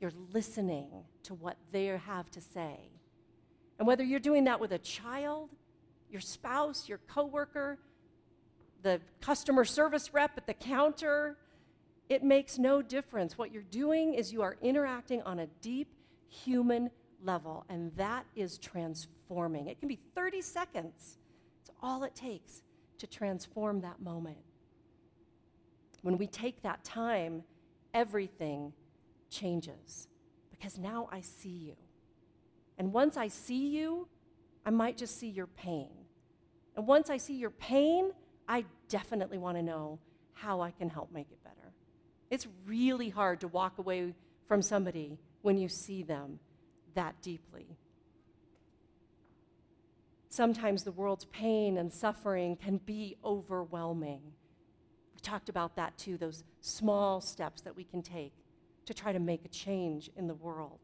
you're 0.00 0.12
listening 0.32 0.88
to 1.24 1.34
what 1.34 1.56
they 1.72 1.86
have 1.86 2.30
to 2.30 2.40
say. 2.40 2.90
And 3.78 3.86
whether 3.86 4.04
you're 4.04 4.20
doing 4.20 4.44
that 4.44 4.60
with 4.60 4.72
a 4.72 4.78
child, 4.78 5.50
your 6.10 6.20
spouse, 6.20 6.88
your 6.88 6.98
coworker, 7.08 7.78
the 8.82 9.00
customer 9.20 9.64
service 9.64 10.12
rep 10.14 10.32
at 10.36 10.46
the 10.46 10.54
counter, 10.54 11.36
it 12.08 12.22
makes 12.22 12.58
no 12.58 12.80
difference. 12.82 13.36
What 13.36 13.52
you're 13.52 13.62
doing 13.62 14.14
is 14.14 14.32
you 14.32 14.42
are 14.42 14.56
interacting 14.62 15.22
on 15.22 15.40
a 15.40 15.46
deep 15.60 15.88
human 16.28 16.90
level, 17.22 17.64
and 17.68 17.92
that 17.96 18.24
is 18.36 18.58
transforming. 18.58 19.66
It 19.66 19.78
can 19.78 19.88
be 19.88 19.98
30 20.14 20.40
seconds, 20.40 21.18
it's 21.60 21.70
all 21.82 22.04
it 22.04 22.14
takes 22.14 22.62
to 22.98 23.06
transform 23.06 23.80
that 23.82 24.00
moment. 24.00 24.38
When 26.02 26.16
we 26.18 26.26
take 26.26 26.62
that 26.62 26.84
time, 26.84 27.42
everything 27.92 28.72
changes 29.30 30.08
because 30.50 30.78
now 30.78 31.08
I 31.10 31.20
see 31.20 31.48
you. 31.48 31.76
And 32.78 32.92
once 32.92 33.16
I 33.16 33.28
see 33.28 33.68
you, 33.68 34.08
I 34.64 34.70
might 34.70 34.96
just 34.96 35.18
see 35.18 35.28
your 35.28 35.46
pain. 35.46 35.90
And 36.76 36.86
once 36.86 37.10
I 37.10 37.16
see 37.16 37.34
your 37.34 37.50
pain, 37.50 38.12
I 38.48 38.64
definitely 38.88 39.38
want 39.38 39.58
to 39.58 39.62
know 39.62 39.98
how 40.32 40.60
I 40.62 40.70
can 40.70 40.88
help 40.88 41.12
make 41.12 41.30
it 41.30 41.42
better. 41.44 41.72
It's 42.30 42.46
really 42.66 43.10
hard 43.10 43.40
to 43.40 43.48
walk 43.48 43.78
away 43.78 44.14
from 44.46 44.62
somebody 44.62 45.18
when 45.42 45.58
you 45.58 45.68
see 45.68 46.02
them 46.02 46.40
that 46.94 47.20
deeply. 47.20 47.76
Sometimes 50.30 50.84
the 50.84 50.92
world's 50.92 51.24
pain 51.26 51.78
and 51.78 51.92
suffering 51.92 52.56
can 52.56 52.78
be 52.78 53.16
overwhelming. 53.24 54.20
We 55.14 55.20
talked 55.20 55.48
about 55.48 55.76
that 55.76 55.96
too, 55.98 56.16
those 56.16 56.44
small 56.60 57.20
steps 57.20 57.62
that 57.62 57.74
we 57.76 57.84
can 57.84 58.02
take 58.02 58.32
to 58.86 58.94
try 58.94 59.12
to 59.12 59.18
make 59.18 59.44
a 59.44 59.48
change 59.48 60.10
in 60.16 60.26
the 60.26 60.34
world. 60.34 60.80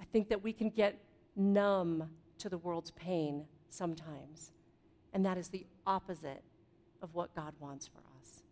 I 0.00 0.04
think 0.04 0.28
that 0.28 0.42
we 0.42 0.52
can 0.52 0.68
get 0.68 0.98
numb 1.36 2.10
to 2.38 2.48
the 2.48 2.58
world's 2.58 2.90
pain 2.90 3.44
sometimes. 3.68 4.52
And 5.12 5.24
that 5.26 5.38
is 5.38 5.48
the 5.48 5.66
opposite 5.86 6.42
of 7.02 7.14
what 7.14 7.34
God 7.34 7.54
wants 7.60 7.86
for 7.86 7.98
us. 8.20 8.42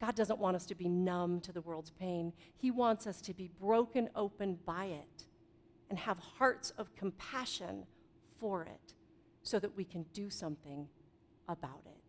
God 0.00 0.14
doesn't 0.14 0.38
want 0.38 0.56
us 0.56 0.64
to 0.66 0.74
be 0.74 0.88
numb 0.88 1.40
to 1.40 1.52
the 1.52 1.60
world's 1.60 1.90
pain. 1.90 2.32
He 2.56 2.70
wants 2.70 3.06
us 3.06 3.20
to 3.22 3.34
be 3.34 3.50
broken 3.60 4.08
open 4.14 4.58
by 4.64 4.86
it 4.86 5.24
and 5.90 5.98
have 5.98 6.18
hearts 6.18 6.70
of 6.78 6.94
compassion 6.94 7.84
for 8.38 8.62
it 8.62 8.94
so 9.42 9.58
that 9.58 9.76
we 9.76 9.84
can 9.84 10.04
do 10.12 10.30
something 10.30 10.86
about 11.48 11.82
it. 11.86 12.00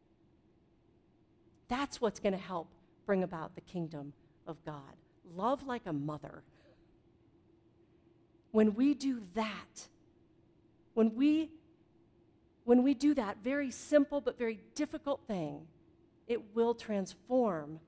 That's 1.68 2.02
what's 2.02 2.20
going 2.20 2.34
to 2.34 2.40
help 2.40 2.70
bring 3.06 3.24
about 3.24 3.56
the 3.56 3.62
kingdom 3.62 4.14
of 4.46 4.64
God. 4.66 4.98
Love 5.36 5.64
like 5.66 5.84
a 5.86 5.94
mother. 5.94 6.44
When 8.52 8.76
we 8.76 8.94
do 8.94 9.22
that, 9.36 9.88
when 10.94 11.16
we 11.16 11.52
when 12.70 12.84
we 12.84 12.94
do 12.94 13.16
that 13.16 13.38
very 13.44 13.72
simple 13.72 14.22
but 14.22 14.38
very 14.38 14.60
difficult 14.76 15.22
thing, 15.28 15.66
it 16.28 16.56
will 16.56 16.76
transform 16.76 17.80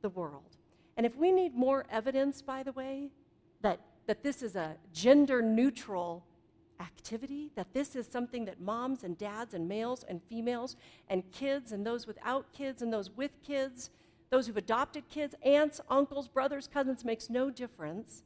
the 0.00 0.08
world. 0.08 0.56
And 0.96 1.04
if 1.04 1.16
we 1.16 1.32
need 1.32 1.56
more 1.56 1.84
evidence, 1.90 2.40
by 2.40 2.62
the 2.62 2.70
way, 2.70 3.10
that 3.62 3.80
that 4.06 4.22
this 4.22 4.44
is 4.44 4.54
a 4.54 4.76
gender 4.92 5.42
neutral 5.42 6.24
activity, 6.78 7.50
that 7.56 7.74
this 7.74 7.96
is 7.96 8.06
something 8.06 8.44
that 8.44 8.60
moms 8.60 9.02
and 9.02 9.18
dads 9.18 9.54
and 9.54 9.68
males 9.68 10.04
and 10.08 10.22
females 10.30 10.76
and 11.08 11.24
kids 11.32 11.72
and 11.72 11.84
those 11.84 12.06
without 12.06 12.52
kids 12.52 12.80
and 12.80 12.92
those 12.92 13.10
with 13.10 13.32
kids, 13.42 13.90
those 14.30 14.46
who've 14.46 14.56
adopted 14.56 15.08
kids, 15.08 15.34
aunts, 15.42 15.80
uncles, 15.90 16.28
brothers, 16.28 16.68
cousins, 16.72 17.04
makes 17.04 17.28
no 17.28 17.50
difference. 17.50 18.22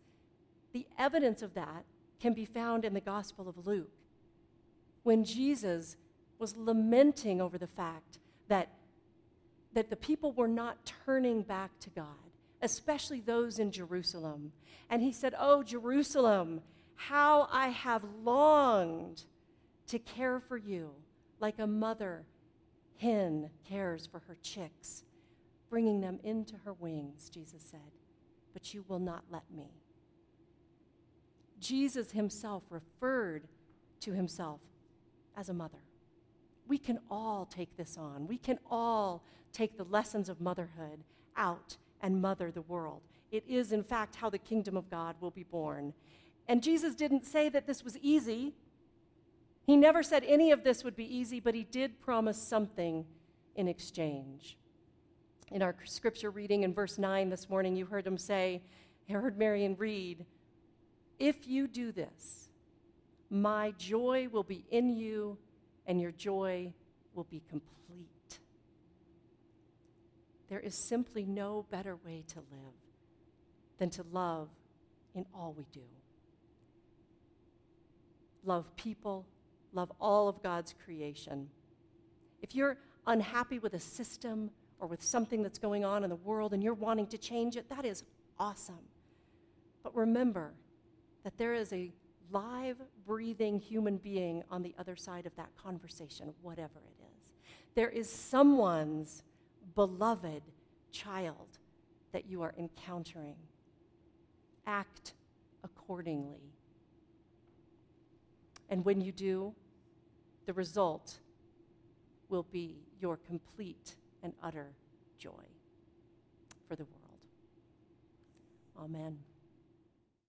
The 0.74 0.86
evidence 0.98 1.40
of 1.40 1.54
that 1.54 1.86
can 2.20 2.34
be 2.34 2.44
found 2.44 2.84
in 2.84 2.92
the 2.92 3.00
Gospel 3.00 3.48
of 3.48 3.66
Luke. 3.66 3.96
When 5.04 5.24
Jesus 5.24 5.96
was 6.42 6.56
lamenting 6.56 7.40
over 7.40 7.56
the 7.56 7.68
fact 7.68 8.18
that, 8.48 8.68
that 9.74 9.90
the 9.90 9.96
people 9.96 10.32
were 10.32 10.48
not 10.48 10.92
turning 11.06 11.42
back 11.42 11.70
to 11.78 11.88
God, 11.90 12.32
especially 12.60 13.20
those 13.20 13.60
in 13.60 13.70
Jerusalem. 13.70 14.50
And 14.90 15.00
he 15.02 15.12
said, 15.12 15.36
Oh, 15.38 15.62
Jerusalem, 15.62 16.60
how 16.96 17.48
I 17.52 17.68
have 17.68 18.02
longed 18.24 19.22
to 19.86 20.00
care 20.00 20.40
for 20.40 20.56
you 20.56 20.90
like 21.38 21.60
a 21.60 21.66
mother 21.66 22.24
hen 22.98 23.48
cares 23.68 24.08
for 24.08 24.18
her 24.26 24.36
chicks, 24.42 25.04
bringing 25.70 26.00
them 26.00 26.18
into 26.24 26.56
her 26.64 26.72
wings, 26.72 27.30
Jesus 27.30 27.62
said, 27.70 27.92
but 28.52 28.74
you 28.74 28.84
will 28.88 28.98
not 28.98 29.22
let 29.30 29.44
me. 29.54 29.70
Jesus 31.60 32.10
himself 32.10 32.64
referred 32.68 33.46
to 34.00 34.12
himself 34.12 34.60
as 35.36 35.48
a 35.48 35.54
mother. 35.54 35.78
We 36.66 36.78
can 36.78 36.98
all 37.10 37.46
take 37.46 37.76
this 37.76 37.96
on. 37.98 38.26
We 38.26 38.38
can 38.38 38.58
all 38.70 39.24
take 39.52 39.76
the 39.76 39.84
lessons 39.84 40.28
of 40.28 40.40
motherhood 40.40 41.04
out 41.36 41.76
and 42.00 42.20
mother 42.20 42.50
the 42.50 42.62
world. 42.62 43.02
It 43.30 43.44
is, 43.48 43.72
in 43.72 43.82
fact, 43.82 44.16
how 44.16 44.30
the 44.30 44.38
kingdom 44.38 44.76
of 44.76 44.90
God 44.90 45.16
will 45.20 45.30
be 45.30 45.44
born. 45.44 45.94
And 46.48 46.62
Jesus 46.62 46.94
didn't 46.94 47.24
say 47.24 47.48
that 47.48 47.66
this 47.66 47.84
was 47.84 47.96
easy. 47.98 48.54
He 49.64 49.76
never 49.76 50.02
said 50.02 50.24
any 50.24 50.50
of 50.50 50.64
this 50.64 50.84
would 50.84 50.96
be 50.96 51.16
easy, 51.16 51.40
but 51.40 51.54
he 51.54 51.64
did 51.64 52.00
promise 52.00 52.36
something 52.36 53.06
in 53.54 53.68
exchange. 53.68 54.56
In 55.50 55.62
our 55.62 55.76
scripture 55.84 56.30
reading 56.30 56.62
in 56.62 56.74
verse 56.74 56.98
9 56.98 57.28
this 57.28 57.48
morning, 57.48 57.76
you 57.76 57.86
heard 57.86 58.06
him 58.06 58.18
say, 58.18 58.62
I 59.08 59.12
heard 59.12 59.38
Marion 59.38 59.76
read, 59.78 60.24
If 61.18 61.46
you 61.46 61.68
do 61.68 61.92
this, 61.92 62.48
my 63.30 63.72
joy 63.78 64.28
will 64.30 64.42
be 64.42 64.64
in 64.70 64.90
you, 64.90 65.38
and 65.86 66.00
your 66.00 66.12
joy 66.12 66.72
will 67.14 67.24
be 67.24 67.42
complete. 67.48 68.38
There 70.48 70.60
is 70.60 70.74
simply 70.74 71.24
no 71.24 71.66
better 71.70 71.96
way 72.04 72.24
to 72.28 72.38
live 72.38 72.74
than 73.78 73.90
to 73.90 74.04
love 74.12 74.48
in 75.14 75.26
all 75.34 75.54
we 75.56 75.66
do. 75.72 75.80
Love 78.44 78.74
people, 78.76 79.26
love 79.72 79.90
all 80.00 80.28
of 80.28 80.42
God's 80.42 80.74
creation. 80.84 81.48
If 82.42 82.54
you're 82.54 82.76
unhappy 83.06 83.58
with 83.58 83.74
a 83.74 83.80
system 83.80 84.50
or 84.78 84.88
with 84.88 85.02
something 85.02 85.42
that's 85.42 85.58
going 85.58 85.84
on 85.84 86.04
in 86.04 86.10
the 86.10 86.16
world 86.16 86.52
and 86.52 86.62
you're 86.62 86.74
wanting 86.74 87.06
to 87.08 87.18
change 87.18 87.56
it, 87.56 87.68
that 87.70 87.84
is 87.84 88.04
awesome. 88.38 88.80
But 89.82 89.94
remember 89.94 90.52
that 91.24 91.38
there 91.38 91.54
is 91.54 91.72
a 91.72 91.92
live, 92.32 92.76
breathing 93.06 93.58
human 93.58 93.98
being 93.98 94.42
on 94.50 94.62
the 94.62 94.74
other 94.78 94.96
side 94.96 95.26
of 95.26 95.34
that 95.36 95.50
conversation, 95.56 96.32
whatever 96.42 96.80
it 96.86 97.04
is. 97.18 97.30
There 97.74 97.88
is 97.88 98.10
someone's 98.10 99.22
beloved 99.74 100.42
child 100.90 101.58
that 102.12 102.26
you 102.26 102.42
are 102.42 102.54
encountering. 102.58 103.36
Act 104.66 105.14
accordingly. 105.64 106.52
And 108.68 108.84
when 108.84 109.00
you 109.00 109.12
do, 109.12 109.54
the 110.46 110.52
result 110.52 111.18
will 112.28 112.46
be 112.50 112.76
your 113.00 113.16
complete 113.16 113.96
and 114.22 114.32
utter 114.42 114.72
joy 115.18 115.30
for 116.68 116.76
the 116.76 116.84
world. 116.84 117.02
Amen. 118.78 119.18